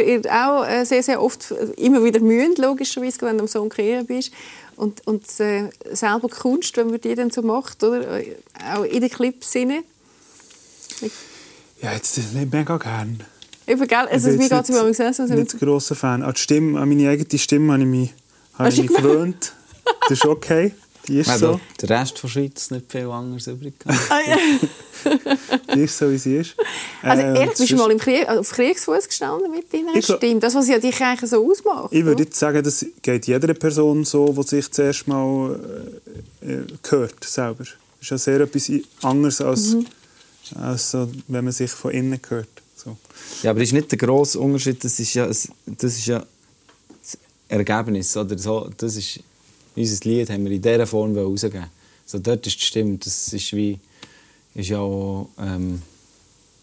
[0.66, 4.32] äh, sehr, sehr oft immer wieder mühen, logischerweise, wenn du am Song kreieren bist.
[4.76, 8.20] Und, und äh, selber Kunst, wenn man die dann so macht, oder?
[8.20, 8.36] Äh,
[8.74, 9.84] Auch in den Clips sinne.
[11.82, 13.24] Ja, jetzt nicht mega gern.
[13.68, 13.98] Eben, gell?
[14.12, 16.24] Also, Ich bin mir geht es immer nicht, also, nicht ein grosser Fan.
[16.24, 18.14] An, die Stimme, an meine eigene Stimme habe ich mich,
[18.58, 19.54] habe ich mich gewöhnt.
[20.02, 20.74] Das ist okay.
[21.08, 23.74] Die ist, Also, so, der Rest der Schweiz nicht viel anderes übrig.
[23.86, 23.94] ah,
[24.28, 24.38] ja.
[25.76, 26.56] die ist so, wie sie ist.
[27.02, 30.40] Also Äh, ehrlich, bist du mal im Krieg, auf Kriegsfuß gestanden mit deiner Ich Stimme?
[30.40, 31.94] Das, was ja dich eigentlich so ausmacht.
[31.94, 35.60] Ich würde jetzt sagen, das geht jeder Person so, die sich zuerst mal
[36.42, 37.60] äh, äh, hört selber.
[37.66, 37.70] Das
[38.02, 38.72] ist ja sehr etwas
[39.04, 39.86] anderes, als, Mhm.
[40.60, 42.48] als so, wenn man sich von innen hört.
[42.76, 42.98] So.
[43.44, 44.84] Ja, aber das ist nicht der grosse Unterschied.
[44.84, 46.20] Das ist ja, das ist ja
[47.02, 48.16] das Ergebnis.
[48.18, 49.20] Oder so, das ist,
[49.76, 51.68] unser Lied haben wir in dieser Form rausgegeben.
[52.06, 52.98] So, dort ist die Stimme.
[52.98, 53.80] Das ist, wie,
[54.54, 55.82] ist ja auch, ähm,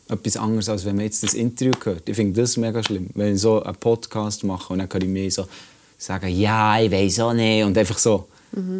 [0.08, 2.08] etwas anderes, als wenn man jetzt das Interview hört.
[2.08, 3.08] Ich finde das mega schlimm.
[3.14, 5.46] Wenn ich so einen Podcast mache und dann kann ich mir so
[5.98, 7.64] sagen, ja, ich weiß auch nicht.
[7.64, 8.26] Und einfach so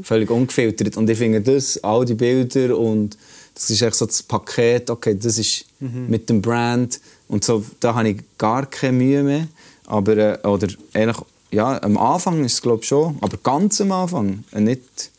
[0.02, 0.96] völlig ungefiltert.
[0.96, 3.16] Und ich finde das, all die Bilder und
[3.54, 7.94] das ist echt so das Paket, okay, das ist mit dem Brand und so, da
[7.94, 9.48] habe ich gar keine Mühe mehr.
[9.86, 11.18] Aber, äh, oder eigentlich,
[11.52, 15.10] ja, am Anfang ist es glaube ich schon, aber ganz am Anfang, äh, nicht,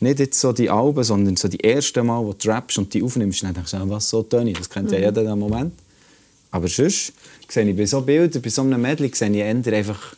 [0.00, 3.02] nicht jetzt so die Alben, sondern so die ersten Mal, wo du rappst und die
[3.02, 5.72] aufnimmst, dann denkst du, ah, was so Töne, das kennt ja jeder den Moment.
[6.50, 7.12] Aber sonst
[7.48, 10.14] sehe ich bei so Bildern, bei so einem Medley, sehe ich eher einfach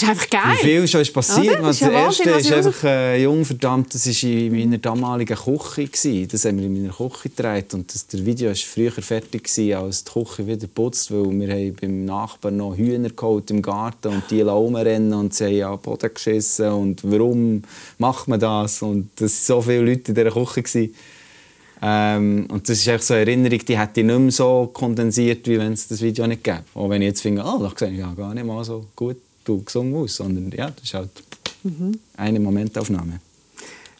[0.00, 0.56] Das ist einfach geil.
[0.62, 1.58] Wie viel schon ist passiert.
[1.58, 1.68] Oder?
[1.68, 3.94] Das Das, ist ja Wahnsinn, erste was ist einfach äh, jung verdammt.
[3.94, 5.84] Das war in meiner damaligen Küche.
[5.84, 6.28] Gewesen.
[6.28, 7.74] Das haben wir in meiner Küche gedreht.
[7.74, 11.10] Und das, der Video war früher fertig, gewesen, als die Küche wieder putzt.
[11.10, 15.62] Weil wir haben beim Nachbarn noch Hühner geholt im Garten und die rumrennen und sie
[15.62, 16.68] haben an den Boden geschissen.
[16.68, 17.62] Und warum
[17.98, 18.80] macht man das?
[18.80, 20.62] Und es waren so viele Leute in dieser Küche.
[20.62, 20.94] Gewesen.
[21.82, 25.46] Ähm, und das ist echt so eine Erinnerung, die hätte ich nicht mehr so kondensiert,
[25.46, 26.64] wie wenn es das Video nicht gäbe.
[26.74, 29.16] Auch wenn ich jetzt finde, oh, da sehe ich ja gar nicht mal so gut
[29.50, 31.10] du gesungen aus, sondern ja, das ist halt
[32.16, 33.20] eine Momentaufnahme.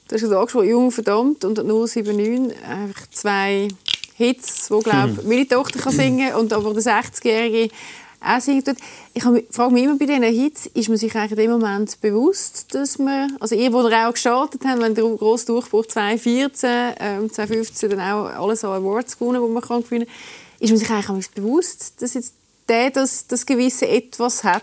[0.08, 3.68] Du hast gesagt, schon jung verdammt und 079, einfach zwei
[4.14, 7.72] Hits, wo glaube meine Tochter kann singen und aber der 60-Jährige
[8.20, 8.76] auch singen tut.
[9.14, 12.74] Ich frage mich immer bei diesen Hits, ist man sich eigentlich in dem Moment bewusst,
[12.74, 17.32] dass man, also ihr, wo ihr auch gestartet habt, wenn der grosse Durchbruch 2014, ähm,
[17.32, 20.14] 2015 dann auch alle so Awards gewonnen, die man kann gewinnen kann,
[20.58, 22.34] ist man sich eigentlich bewusst, dass jetzt
[22.68, 24.62] der das, das gewisse Etwas hat,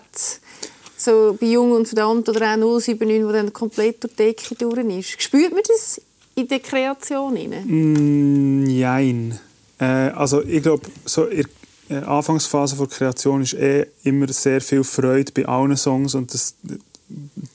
[0.97, 4.77] so bei Jung und Verdammt oder auch 079, wo dann komplett durch die Decke durch
[4.77, 5.21] ist.
[5.21, 6.01] Spürt man das
[6.35, 7.33] in der Kreation?
[7.33, 9.39] Mm, Jein.
[9.79, 11.45] Äh, also ich glaube, so in
[11.89, 16.33] der äh, Anfangsphase der Kreation ist eh immer sehr viel Freude bei allen Songs und
[16.33, 16.55] das,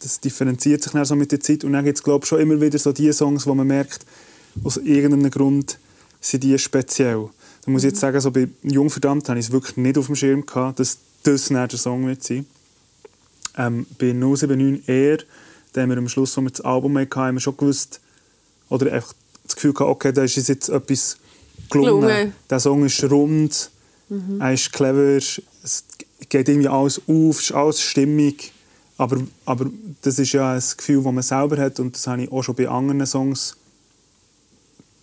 [0.00, 2.60] das differenziert sich dann so mit der Zeit und dann gibt es glaube schon immer
[2.60, 4.06] wieder so die Songs, wo man merkt,
[4.64, 5.78] aus irgendeinem Grund
[6.20, 7.28] sind die speziell.
[7.64, 10.06] Da muss ich jetzt sagen, so bei Jung verdammt habe ich es wirklich nicht auf
[10.06, 12.46] dem Schirm gehabt, dass das dann der Song wird sein.
[13.56, 15.18] Ähm, bei 079 eher,
[15.72, 18.00] da haben wir am Schluss, als wir das Album hatten, haben wir schon gewusst,
[18.68, 19.12] oder einfach
[19.44, 21.18] das Gefühl gehabt, okay, da ist jetzt etwas
[21.70, 22.00] gelungen.
[22.00, 22.32] Gelungen.
[22.48, 23.70] Der Song ist rund,
[24.38, 25.42] er ist clever, es
[26.28, 28.52] geht irgendwie alles auf, es ist alles stimmig.
[28.98, 29.70] Aber, aber
[30.02, 32.54] das ist ja ein Gefühl, das man selber hat und das habe ich auch schon
[32.54, 33.56] bei anderen Songs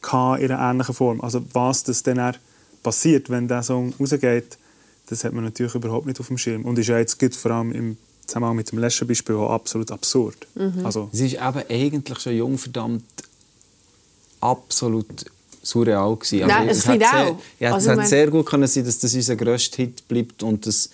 [0.01, 1.21] gehabt, in einer ähnlichen Form.
[1.21, 2.35] Also was das dann
[2.83, 4.57] passiert, wenn der Song rausgeht,
[5.07, 6.65] das hat man natürlich überhaupt nicht auf dem Schirm.
[6.65, 7.97] Und ist ja jetzt gut, vor allem im
[8.29, 10.37] Zusammenhang mit dem letzten Beispiel auch absolut absurd.
[10.83, 13.03] Also, Es ist eben eigentlich schon jung verdammt
[14.41, 15.25] absolut
[15.61, 16.47] surreal gewesen.
[16.47, 17.35] Nein, das es hätte ich sehr.
[17.59, 20.65] Ja, Also, es meine- sehr gut können sein, dass das unser grösster Hit bleibt und
[20.65, 20.89] dass,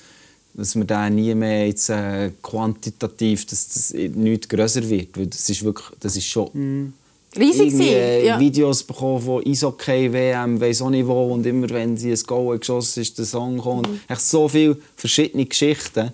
[0.54, 5.48] dass wir da nie mehr jetzt, äh, quantitativ, dass das nicht grösser wird, weil das
[5.50, 6.94] ist wirklich, das ist schon
[7.38, 8.26] Riesig irgendwie, sein.
[8.26, 8.40] Ja.
[8.40, 12.58] Videos bekommen von Eishockey, WM, weiss auch nicht wo und immer wenn sie ein Goal
[12.58, 13.90] geschossen ist, der Song kommt.
[13.90, 14.00] Mhm.
[14.08, 16.12] Echt so viele verschiedene Geschichten,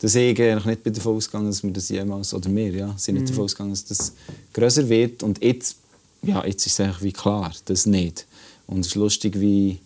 [0.00, 3.14] dass ich eigentlich nicht bei davon ausgegangen dass wir das jemals, oder wir, ja, sind
[3.14, 3.20] Mhm.
[3.22, 4.12] nicht davon ausgegangen, dass das
[4.52, 5.76] grösser wird und jetzt,
[6.22, 8.26] ja, jetzt ist es eigentlich wie klar, das nicht.
[8.66, 9.78] Und es ist lustig, wie,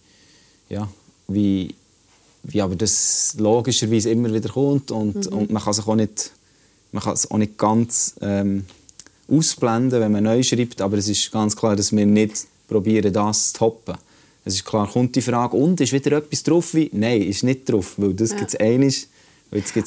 [0.68, 0.88] ja,
[1.28, 1.74] wie,
[2.42, 5.38] wie aber das logischerweise immer wieder kommt und, Mhm.
[5.38, 6.32] und man kann sich auch nicht,
[6.90, 8.64] man kann es auch nicht ganz ähm,
[9.28, 13.52] ausblenden, wenn man neu schreibt, aber es ist ganz klar, dass wir nicht probieren, das
[13.52, 13.94] zu toppen.
[14.44, 16.74] Es ist klar, kommt die Frage, und ist wieder etwas drauf?
[16.74, 16.90] Wie?
[16.92, 18.54] Nein, ist nicht drauf, weil das gibt es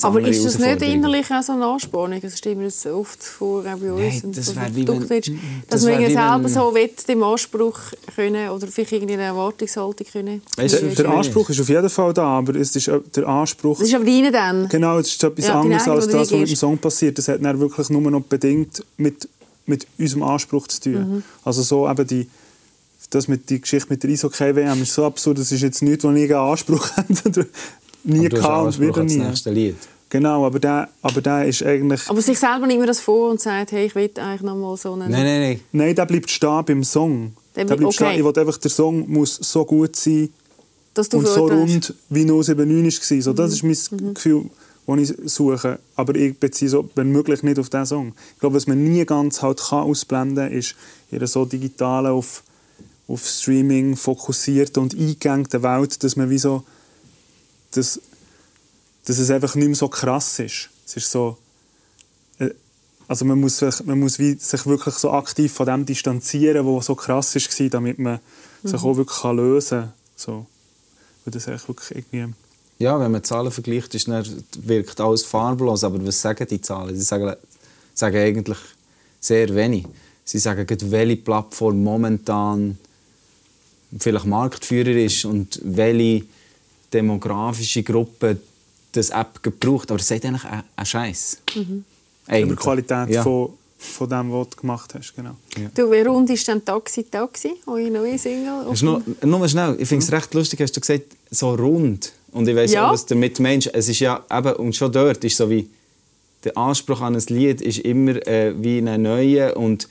[0.04, 2.20] Aber ist das nicht innerlich auch so eine Anspornung?
[2.22, 4.00] Das stellen wir das oft vor, auch bei uns.
[4.00, 6.90] Nein, und das so wär wie wenn- ist, Mm, Dass das man selber so will,
[7.08, 7.80] dem Anspruch
[8.16, 10.42] können oder vielleicht irgendwie eine Erwartungshaltung können.
[10.56, 13.80] Weißt der, der Anspruch ist auf jeden Fall da, aber es ist äh, der Anspruch...
[13.80, 14.70] Das ist aber deine dann.
[14.70, 16.56] Genau, es ist etwas Ja, anderes Neigung, als das, was mit dem.
[16.56, 17.18] Song passiert.
[17.18, 19.28] Das hat dann wirklich nur noch bedingt mit,
[19.66, 20.94] mit unserem Anspruch zu tun.
[21.16, 21.24] Mhm.
[21.44, 22.30] Also so eben die,
[23.10, 26.12] das mit die Geschichte mit der Eishockey-WM ist so absurd, das ist jetzt nichts, wo
[26.12, 27.48] ich einen Anspruch hätte.
[28.06, 29.24] Nie hast gehabt und wieder an das nie.
[29.24, 29.76] nächste Lied.
[30.10, 32.02] Genau, aber der, aber der ist eigentlich...
[32.08, 34.78] Aber sich selber nimmt man das vor und sagt, hey, ich will eigentlich noch mal
[34.78, 35.12] so einen...
[35.12, 35.60] Nein, nein, nein.
[35.72, 37.34] Nein, der bleibt stehen beim Song.
[37.56, 38.08] Der Der bleibt- bleibt stehen.
[38.08, 38.18] okay.
[38.20, 40.30] Ich will einfach, der Song muss so gut sein
[40.94, 43.22] dass du und so rund wie 079 war.
[43.24, 43.36] So, Mhm.
[43.36, 44.46] das ist mein Gefühl,
[44.88, 45.80] das ich suche.
[45.98, 48.14] Aber ich beziehe so, wenn möglich, nicht auf diesen Song.
[48.36, 50.76] Ich glaube, was man nie ganz halt kann ausblenden kann, ist
[51.12, 52.44] in einer so digitalen, auf,
[53.10, 56.64] auf Streaming fokussierten und eingängten Welt, dass man wie so...
[57.76, 58.00] Dass,
[59.06, 60.70] dass es einfach nicht mehr so krass ist.
[60.86, 61.38] Es ist so...
[62.40, 62.50] äh,
[63.08, 66.96] Also man muss, sich, man muss sich wirklich so aktiv von dem distanzieren, was so
[66.96, 68.20] krass war, damit man
[68.64, 69.94] sich auch wirklich lösen kann.
[70.16, 70.46] So.
[71.24, 72.34] Weil das eigentlich wirklich irgendwie...
[72.80, 74.26] Ja, wenn man Zahlen vergleicht, ist dann,
[74.64, 75.84] wirkt alles farblos.
[75.84, 76.96] Aber was sagen die Zahlen?
[76.96, 77.36] Sie sagen,
[77.94, 78.58] sagen eigentlich
[79.20, 79.86] sehr wenig.
[80.24, 82.78] Sie sagen, welche Plattform momentan
[84.00, 86.26] vielleicht Marktführer ist und welche
[86.96, 88.38] demografische Gruppe
[88.92, 89.92] das App gebraucht.
[89.92, 91.38] Aber es sagt eigentlich einen, Scheiß.
[92.28, 93.24] Über die Qualität ja.
[93.24, 95.14] von, von dem, was du gemacht hast.
[95.16, 95.36] Genau.
[95.76, 98.66] Du, wie rund ist denn Taxi Taxi, eure neue Single?
[98.82, 102.14] Noch, nur mal schnell, ich finde es recht lustig, hast du gesagt, so rund.
[102.32, 102.88] Und ich weiß Ja.
[102.88, 103.74] auch, was du damit meinst.
[103.74, 105.70] Es ist ja eben, und schon dort ist so wie,
[106.44, 109.88] der Anspruch an ein Lied ist immer äh, wie eine neue und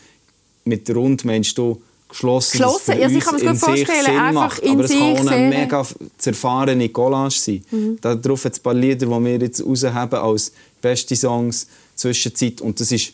[0.65, 3.87] mit rund meinst du geschlossen, Geschlossen, ja, für ich kann uns mir's gut in sich
[3.87, 4.59] vorstellen, Sinn einfach macht.
[4.63, 5.87] in Aber es sich kann auch eine mega
[6.19, 7.65] zerfahrene Collage sein.
[7.71, 7.99] Mhm.
[8.01, 12.61] Darauf hat es ein paar Lieder, die wir jetzt raushaben als beste Songs, Zwischenzeit.
[12.61, 13.13] Und das ist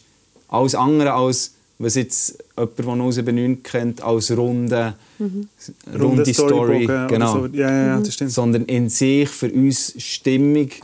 [0.49, 2.85] alles andere als was jetzt jemand, der
[3.25, 6.85] 079 kennt, als runde, runde Story.
[6.85, 7.33] Storybogen oder Genau.
[7.33, 7.47] So.
[7.47, 8.33] Ja, ja, ja, das stimmt.
[8.33, 10.83] Sondern in sich für uns stimmig.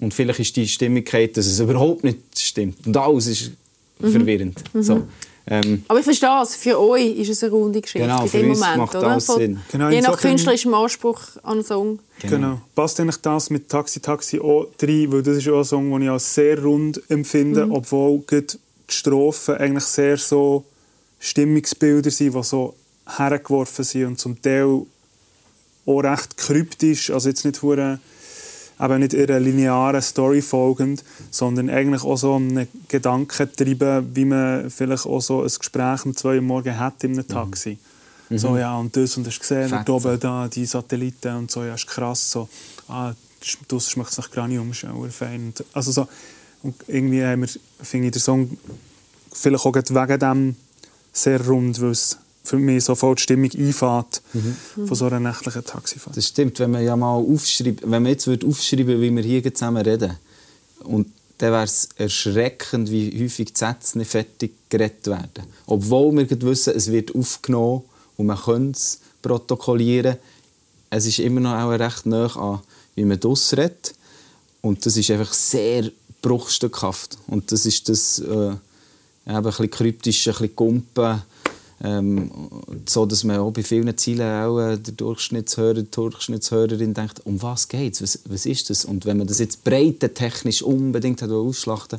[0.00, 2.84] Und vielleicht ist die Stimmigkeit, dass es überhaupt nicht stimmt.
[2.84, 3.52] Und alles ist
[4.00, 4.64] verwirrend.
[4.74, 5.04] So.
[5.52, 8.38] Ähm, Aber ich verstehe es, für euch ist es eine runde Geschichte Genau, in für
[8.38, 8.76] dem uns Moment.
[8.78, 9.20] macht oder?
[9.20, 9.60] Von- Sinn.
[9.70, 11.98] Genau, Je nach künstlerischem Anspruch an einen Song.
[12.22, 12.60] Genau.
[12.74, 16.02] Passt eigentlich das mit Taxi Taxi auch rein, weil das ist auch ein Song, den
[16.02, 18.46] ich als sehr rund empfinde, obwohl gerade
[18.88, 20.64] die Strophen eigentlich sehr so
[21.20, 22.74] Stimmungsbilder sind, die so
[23.16, 24.82] hergeworfen sind und zum Teil
[25.84, 27.98] auch recht kryptisch, also jetzt nicht hure
[28.80, 34.70] eben nicht ihrer linearen Story folgend, sondern eigentlich auch so einen Gedanken treiben, wie man
[34.70, 37.78] vielleicht auch so ein Gespräch um zwei Uhr morgens hat in einem Taxi.
[38.34, 39.90] So, ja, und das und das gesehen, Fetzen.
[39.90, 42.30] oben da, die Satelliten und so, ja, ist krass.
[42.30, 42.48] So,
[42.88, 43.12] ah,
[43.68, 45.46] das schmeckt es nach Granium, ist auch fein.
[45.46, 46.08] Und, also so,
[46.62, 47.48] und irgendwie haben wir,
[47.82, 48.56] finde ich, der Song
[49.32, 50.56] vielleicht auch wegen dem
[51.12, 54.22] sehr rund, weil es für mich sofort die Stimmung einfährt
[54.74, 56.16] von so einer nächtlichen Taxifahrt.
[56.16, 59.54] Das stimmt, wenn man ja mal aufschreibt, wenn man jetzt würde aufschreiben, wie wir hier
[59.54, 60.16] zusammen reden,
[60.84, 65.44] und dann wäre es erschreckend, wie häufig die Sätze nicht fertig geredet werden.
[65.66, 67.82] Obwohl wir wissen, es wird aufgenommen
[68.16, 70.16] und man könnte es protokollieren.
[70.90, 72.60] Es ist immer noch auch recht nah an,
[72.94, 73.94] wie man das redet.
[74.60, 77.18] Und das ist einfach sehr bruchstückhaft.
[77.26, 78.58] Und das ist das äh, eben
[79.24, 81.22] ein bisschen kryptische, ein bisschen Gumpen.
[81.84, 82.30] Ähm,
[82.88, 87.42] so dass man auch bei vielen Zielen auch äh, der Durchschnittshörer, die Durchschnittshörerin denkt, um
[87.42, 88.84] was geht es, was, was ist das?
[88.84, 91.98] Und wenn man das jetzt breitentechnisch unbedingt hat ausschlachten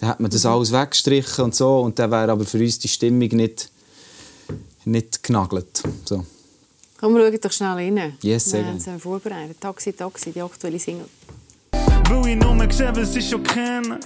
[0.00, 2.88] dann hat man das alles weggestrichen und so und dann wäre aber für uns die
[2.88, 3.70] Stimmung nicht,
[4.86, 5.82] nicht genagelt.
[6.06, 6.24] So.
[6.98, 8.12] Komm, wir schauen doch schnell rein.
[8.22, 9.60] Yes, sehr Wir haben es vorbereitet.
[9.60, 11.06] Taxi, Taxi, die aktuelle Single.
[12.10, 13.98] Wil je nog zeggen, was ich schon kennen?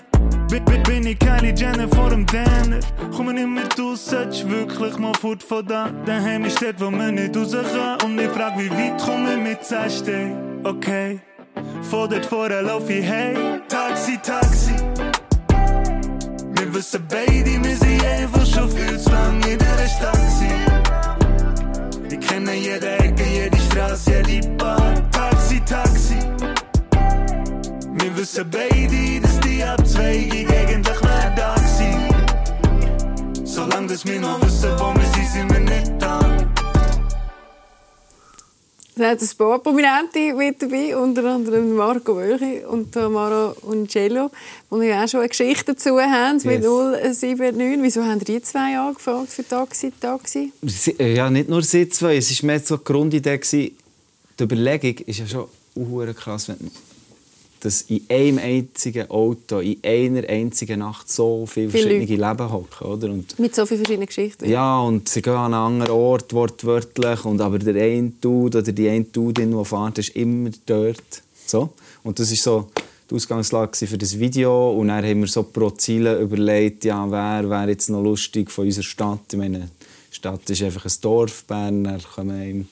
[0.86, 2.80] Bin, ich Kylie Jenner vor dem Denner?
[3.16, 5.90] Komm nicht mehr raus, solltest wirklich mal fort von da.
[6.04, 8.02] Daheim ist dort, wo man nicht raus kann.
[8.04, 10.36] Und ich frag, wie weit komme ich mit Zeste?
[10.64, 11.20] Okay.
[11.90, 13.34] Vor dort vorher lauf ich hey.
[13.68, 14.74] Taxi, Taxi.
[16.56, 20.48] Wir wissen beide, wir sind einfach schon viel zu lang in dieser Taxi.
[22.10, 24.92] Ich kenne jede Ecke, jede Straße, jede Bar.
[25.10, 26.18] Taxi, Taxi.
[28.04, 33.46] Wir wissen beide, dass die Abzweigung eigentlich wär da gewesen.
[33.46, 36.20] Solange dass wir noch wissen, wo wir sind, sind wir nicht da.
[38.96, 44.30] Es hat ein paar Prominente mit dabei, unter anderem Marco Wölchi und Tamara Uncello,
[44.70, 47.22] die ja auch schon eine Geschichte dazu haben mit Yes.
[47.22, 47.82] 079.
[47.82, 50.52] Wieso haben die zwei angefragt für Taxi, Taxi?
[50.62, 53.40] Sie- äh, Ja, nicht nur sie zwei, es war mehr so die Grundidee.
[53.50, 53.72] Die
[54.42, 55.46] Überlegung ist ja schon
[56.14, 56.70] krass, wenn
[57.64, 62.86] dass in einem einzigen Auto, in einer einzigen Nacht so viele Viele verschiedene Leben hocken.
[62.86, 63.08] Oder?
[63.08, 64.50] Und Mit so vielen verschiedenen Geschichten.
[64.50, 67.24] Ja, und sie gehen an einen anderen Ort, wortwörtlich.
[67.24, 71.22] Und aber der eine Dude oder die eine Dudin, die fährt, ist immer dort.
[71.46, 71.70] So.
[72.02, 72.70] Und das war so
[73.08, 74.72] die Ausgangslage für das Video.
[74.72, 78.66] Und dann haben wir so pro Ziele überlegt, ja, wer wäre jetzt noch lustig von
[78.66, 79.32] unserer Stadt.
[79.32, 79.70] Ich meine,
[80.10, 82.68] die Stadt ist einfach ein Dorf, Bern, da kommen einem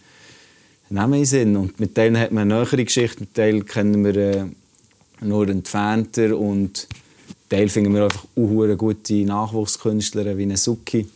[0.91, 1.57] Namen in Sinn.
[1.57, 4.45] Und mit denen hat man eine nähere Geschichte, mit denen kennen wir äh,
[5.25, 6.37] nur entfernter.
[6.39, 6.87] Und
[7.49, 11.09] Teil finden wir einfach eine gute Nachwuchskünstler wie eine Suki.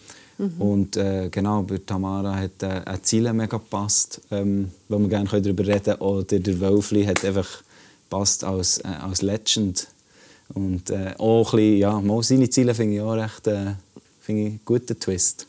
[0.59, 5.29] Und äh, genau, bei Tamara hat äh, ein Ziel mega gepasst, ähm, wo wir gerne
[5.29, 6.01] darüber reden können.
[6.01, 7.62] Oder der Wölfli hat einfach
[8.11, 9.88] passt als, äh, als Legend.
[10.53, 13.73] Und äh, auch ein bisschen, ja, mal seine Ziele finde ich auch recht äh,
[14.21, 15.47] finde ich einen guten Twist,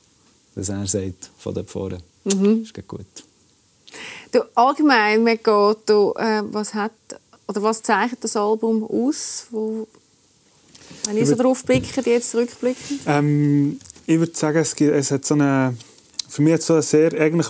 [0.55, 1.97] dass er sagt, von dort vorne.
[2.23, 3.05] Ist geht gut.
[4.31, 6.91] Du, allgemein, Megato, äh, was hat
[7.47, 9.47] oder was zeichnet das Album aus?
[9.51, 9.87] Wo,
[11.05, 13.01] wenn ihr so drauf blickt, jetzt zurückblickend?
[13.05, 15.75] Ähm, ich würde sagen, es, gibt, es hat so eine,
[16.27, 17.47] für mich hat es so eine sehr eigentlich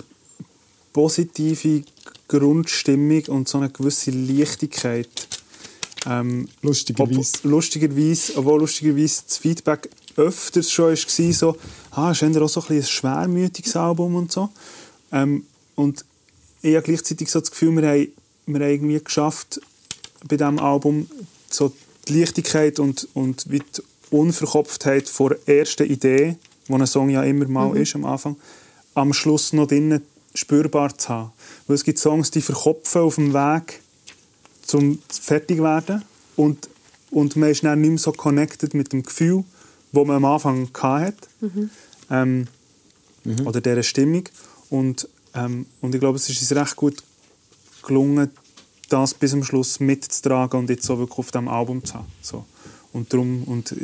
[0.92, 1.84] positive
[2.28, 5.08] Grundstimmung und so eine gewisse Leichtigkeit.
[6.06, 7.20] Ähm, Lustigerweise.
[7.20, 11.56] Ob, lustigerweise, obwohl lustigerweise das Feedback öfters schon war, so,
[11.92, 14.48] ah, ist auch so ein, bisschen ein schwermütiges Album und so.
[15.12, 16.04] Ähm, und
[16.62, 18.08] ich habe gleichzeitig so das Gefühl, wir haben,
[18.46, 19.60] wir haben irgendwie geschafft,
[20.26, 21.08] bei diesem Album
[21.50, 21.72] so
[22.06, 27.22] die Leichtigkeit und, und wie die Unverkopftheit vor der ersten Idee, die ein Song ja
[27.22, 28.36] immer mal ist am Anfang,
[28.94, 30.02] am Schluss noch drinnen
[30.34, 31.32] spürbar zu haben.
[31.66, 33.80] Weil es gibt Songs, die verkopfen auf dem Weg
[34.62, 36.02] zum fertig werden
[36.36, 36.68] und,
[37.10, 39.44] und man ist dann nicht mehr so connected mit dem Gefühl,
[39.92, 41.16] das man am Anfang hatte.
[42.10, 42.46] Ähm,
[43.44, 44.24] Oder dieser Stimmung.
[44.70, 47.02] Und, ähm, und ich glaube, es ist uns recht gut
[47.82, 48.30] gelungen,
[48.88, 52.06] das bis zum Schluss mitzutragen und jetzt so wirklich auf diesem Album zu haben.
[52.22, 52.44] So.
[52.92, 53.74] Und darum, und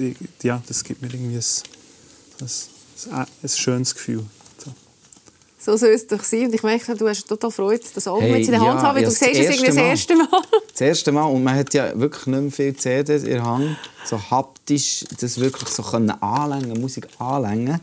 [0.43, 2.49] ja, das gibt mir irgendwie ein,
[3.13, 4.25] ein, ein, schönes Gefühl.
[4.59, 4.73] So.
[5.59, 6.47] So soll es doch sein.
[6.47, 8.79] Und ich merke, du hast total Freude, das Album Hey, jetzt in der Hand ja,
[8.79, 8.97] zu haben.
[8.97, 10.43] weil ja, Du siehst es irgendwie das erste Mal.
[10.73, 13.77] Das erste Mal, und man hat ja wirklich nicht mehr viel CDs in der Hand,
[14.05, 17.81] so haptisch das wirklich so können anlängen, Musik anlängen.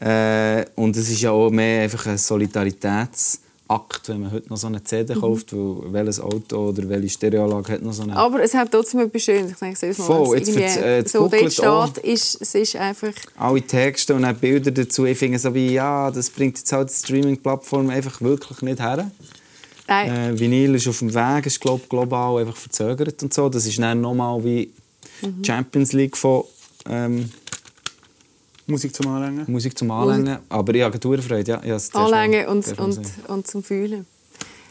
[0.00, 2.18] Äh, und es ist ja auch mehr einfach ein
[3.68, 5.20] Solidaritätsakt, wenn man heute noch so eine CD Mhm.
[5.20, 8.16] kauft, weil welches Auto oder welche Stereoanlage hat noch so eine...
[8.16, 9.52] Aber es hat trotzdem etwas Schönes.
[9.52, 11.52] Ich denke, Mal, Voll, jetzt es irgendwie äh, das so dort
[11.92, 13.12] steht, ist, es ist einfach...
[13.36, 15.04] alle Texte und auch Bilder dazu.
[15.04, 19.10] Ich finde so wie, ja, das bringt jetzt halt die Streaming-Plattform einfach wirklich nicht her.
[19.88, 23.48] Nein, Äh, Vinyl ist auf dem Weg, ist glaub, global einfach verzögert und so.
[23.48, 24.70] Das ist dann nochmal wie
[25.22, 25.42] Mhm.
[25.44, 26.44] Champions League von
[26.88, 27.30] ähm,
[28.66, 29.44] Musik zum Anlängen.
[29.46, 30.38] Musik zum Anlängen.
[30.48, 31.58] Aber ich habe eine Freude, ja.
[31.58, 34.06] Ich habe es zuerst Anlängen und, und, und zum Fühlen.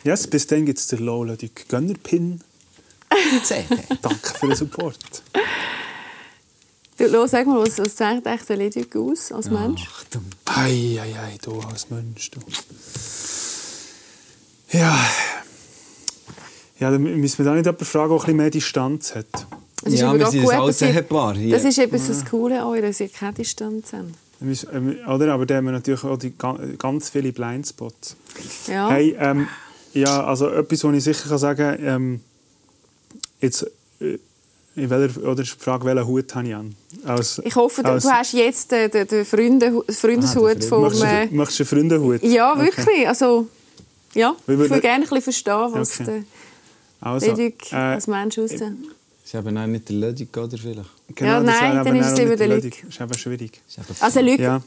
[0.04, 2.42] Yes, bis dann gibt es den Lola die Gönnerpin.
[4.02, 5.24] Danke für den Support.
[6.98, 9.88] Du, los, sag mal, was, was zeichnet echt der Ledig aus als Mensch?
[9.88, 10.26] Achtung.
[10.46, 12.40] Ei, ei, ei, du als Mensch, du.
[14.72, 14.98] Ja.
[16.80, 19.48] Ja, dann müssen wir da nicht jemanden fragen, der ein bisschen mehr Distanz hat.
[19.86, 21.52] Es ist Ja, aber sind gut, ihr- hier.
[21.52, 25.08] Das ist eben so das Coole an euch, dass ihr keine Distanz habt.
[25.08, 25.34] Oder?
[25.34, 28.16] Aber da haben wir natürlich auch die, ga- ganz viele Blindspots.
[28.68, 28.90] Ja.
[28.90, 29.48] Hey, ähm,
[29.94, 32.22] ja, also etwas, was ich sicher kann sagen kann, ähm,
[33.40, 33.64] jetzt,
[34.02, 34.18] äh,
[34.76, 36.76] in welcher, oder ist die Frage, welchen Hut habe ich an?
[37.06, 40.82] Als, Ich hoffe, du, als- du hast jetzt den, den, den Freunde, Freundeshut Ah, vom...
[40.82, 42.24] Möchtest du, Äh, möchtest du einen Freundenhut?
[42.24, 43.08] ja, wirklich.
[43.08, 43.48] Also,
[44.16, 46.04] ja, ich würde gerne ein bisschen verstehen, was Okay.
[46.06, 46.24] der
[47.10, 48.64] Also, Ledig äh, als Mensch aussieht.
[49.26, 50.90] Ist eben auch nicht der Logic, oder vielleicht?
[51.16, 52.48] genau, Ja, das nein, dann eben ist es eben der.
[52.48, 53.62] Das ist eben schwierig.
[53.68, 54.62] Ist eben Also, Leute, Ja.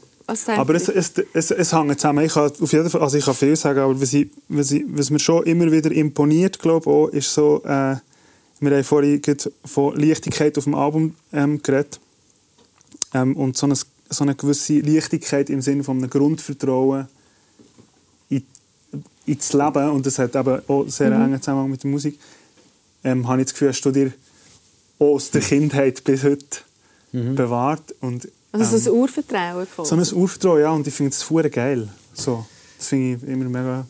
[0.57, 2.23] Aber es, es, es, es hängt zusammen.
[2.23, 4.83] Ich kann auf jeden Fall, also ich kann viel sagen, aber was, ich, was, ich,
[4.87, 7.95] was mir schon immer wieder imponiert, glaube auch, ist so, äh,
[8.59, 11.99] wir haben vorhin gerade von Leichtigkeit auf dem Album ähm, geredet.
[13.13, 17.07] Ähm, und so eine, so eine gewisse Leichtigkeit im Sinne von einem Grundvertrauen
[18.29, 18.43] in,
[19.25, 19.89] ins Leben.
[19.89, 21.23] Und das hat eben auch sehr Mhm.
[21.25, 22.19] engen Zusammenhang mit der Musik.
[23.03, 24.11] Ähm, habe ich das Gefühl, hast du dir
[24.99, 26.45] aus der Kindheit bis heute
[27.11, 27.95] bewahrt.
[28.01, 29.89] Und, Also ähm, so ein Urvertrauen quasi.
[29.89, 31.87] so ein Urvertrauen, ja, und ich finde das hure geil.
[32.13, 32.45] So,
[32.77, 33.87] das finde ich immer mega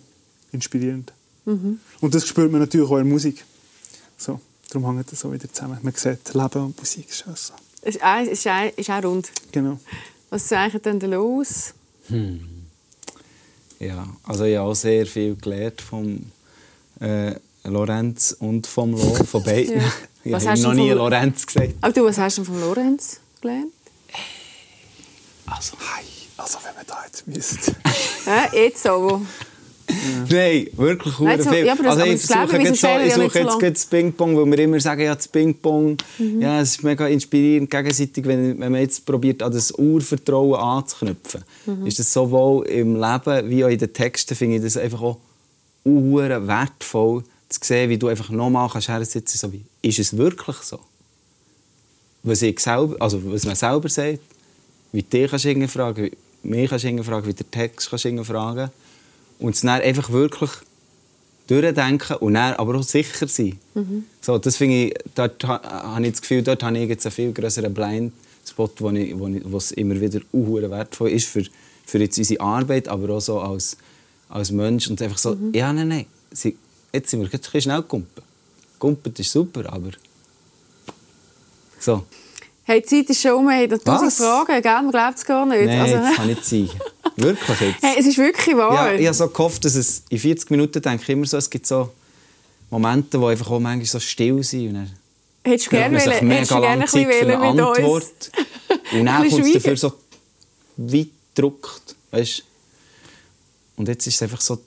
[0.52, 1.12] inspirierend.
[1.46, 1.80] Mhm.
[2.02, 3.44] Und das spürt man natürlich auch in der Musik.
[4.18, 4.40] So,
[4.70, 5.80] darum hängt das so wieder zusammen.
[5.82, 7.54] Man sieht, Leben und Musik ist auch so.
[7.82, 9.32] Ist, auch- ist, auch- ist auch rund.
[9.52, 9.80] Genau.
[10.30, 11.74] Was zeichnet denn da los?
[13.80, 16.24] Ja, also ich habe auch sehr viel gelernt vom
[17.00, 19.80] äh, Lorenz und vom Lo, von beiden.
[19.80, 19.92] Ja.
[20.24, 21.74] Ich Was habe hast noch nie Lorenz gesagt.
[21.82, 23.72] Aber du, was hast du von Lorenz gelernt?
[25.46, 26.06] Also, Hey,
[26.38, 27.76] also wenn man da jetzt müsste.
[28.26, 29.22] Ja, jetzt so.
[30.30, 31.66] Nein, wirklich Nein, so- viel.
[31.66, 33.30] ja, aber das- also aber ich das Leben, suche wieso jetzt, so, ich ja suche
[33.32, 36.42] so jetzt gerade das Ping-Pong, weil wir immer sagen, ja, das Ping-Pong, Mhm.
[36.42, 41.44] ja, es ist mega inspirierend gegenseitig, wenn, wenn man jetzt probiert, an das Urvertrauen anzuknüpfen.
[41.66, 41.88] Mhm.
[41.88, 45.18] Ist das sowohl im Leben wie auch in den Texten, finde ich das einfach auch
[45.86, 50.80] wertvoll, zu sehen, wie du einfach nochmal kannst hersitzen so wie, ist es wirklich so?
[52.24, 54.20] Was, ich selber, also was man selber sagt,
[54.92, 56.04] wie du dich kannst fragen,
[56.44, 58.70] wie mich kannst fragen, wie der Text kannst fragen
[59.40, 60.52] und es dann einfach wirklich
[61.48, 63.58] durchdenken und dann aber auch sicher sein.
[64.22, 65.62] So, das finde ich, dort ha-
[65.96, 69.28] habe ich das Gefühl, dort habe ich jetzt einen viel größeren Blindspot, wo, ich, wo,
[69.28, 71.44] ich, wo es immer wieder unhuere wertvoll ist für,
[71.86, 73.78] für jetzt unsere Arbeit, aber auch so als,
[74.28, 76.56] als Mensch und einfach so, ja, nein, nein, sie,
[76.94, 78.24] jetzt sind wir jetzt ein schnell gumpen.
[78.80, 79.92] Gumpen ist super, aber
[81.80, 82.06] so.
[82.64, 84.14] Hey, die Zeit ist schon um, wir haben tausend?
[84.14, 84.72] Fragen, gell?
[84.74, 85.66] man glaubt es gar nicht.
[85.66, 86.70] Nein, also, das kann nicht sein.
[87.16, 87.78] Wirklich jetzt.
[87.84, 88.94] hey, es ist wirklich Ja, wahr.
[88.94, 91.66] ich habe so gehofft, dass es in 40 Minuten denke ich immer so, es gibt
[91.66, 91.92] so
[92.70, 94.68] Momente, wo einfach auch manchmal so still sind.
[94.70, 94.92] Und dann
[95.44, 97.60] Hättest du gerne wollen- hättest du gerne ein bisschen mit uns?
[97.60, 98.32] Antwort.
[98.94, 99.94] Und dann kommt es dafür so
[100.78, 101.96] weit gedruckt.
[102.12, 102.44] Weißt?
[103.78, 104.60] Und jetzt ist es einfach so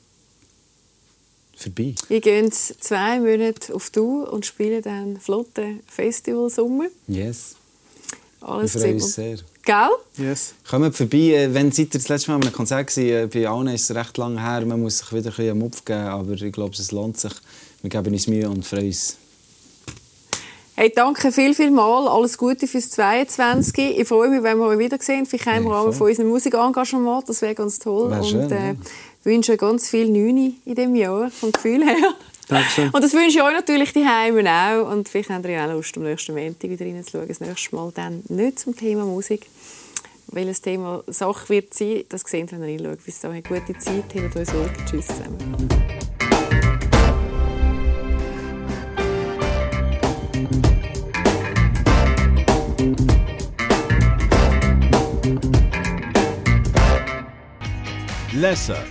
[1.62, 1.94] vorbei.
[2.08, 6.86] Wir gehen zwei Monate auf Tour und spielen dann flotte Festivalsommer.
[7.06, 7.56] Yes.
[8.40, 9.38] Wir Alles freuen uns sehr.
[9.64, 9.90] Gell?
[10.18, 10.54] Yes.
[10.68, 13.68] Kommt vorbei, äh, wenn seid ihr das letzte Mal an einem Konzert gewesen, bei allen
[13.68, 16.32] ist es recht lange her, man muss sich wieder ein bisschen einen Mupf geben, aber
[16.32, 17.32] ich glaube, es lohnt sich.
[17.82, 19.16] Wir geben uns Mühe und freuen uns.
[20.74, 22.08] Hey, danke viel, viel mal.
[22.08, 24.00] Alles Gute fürs 22.
[24.00, 25.26] Ich freue mich, wenn wir euch wiedersehen.
[25.26, 27.28] Vielleicht haben wir Ja, auch von unserem Musikengagement.
[27.28, 28.10] Das wäre ganz toll.
[28.10, 28.74] Wäre und schön, äh, ja
[29.24, 32.14] wünsche euch ganz viel Neune in diesem Jahr, vom Gefühl her.
[32.48, 32.90] Dankeschön.
[32.90, 34.90] Und das wünsche ich euch natürlich die Heimen auch.
[34.90, 37.28] Und vielleicht habt ihr ja auch Lust, am nächsten Montag wieder reinzuschauen.
[37.28, 39.46] Das nächste Mal dann nicht zum Thema Musik.
[40.26, 43.04] Weil Welches Thema Sache wird sein, das sehen wir, wenn ihr reinschaut.
[43.04, 44.72] Bis dahin, gute Zeit, habt euch Sorge.
[44.88, 45.68] Tschüss zusammen.
[58.32, 58.82] Lesser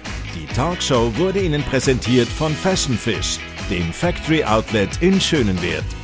[0.54, 3.39] Talkshow wurde Ihnen präsentiert von Fashion Fish,
[3.70, 6.01] dem Factory Outlet in Schönenwert.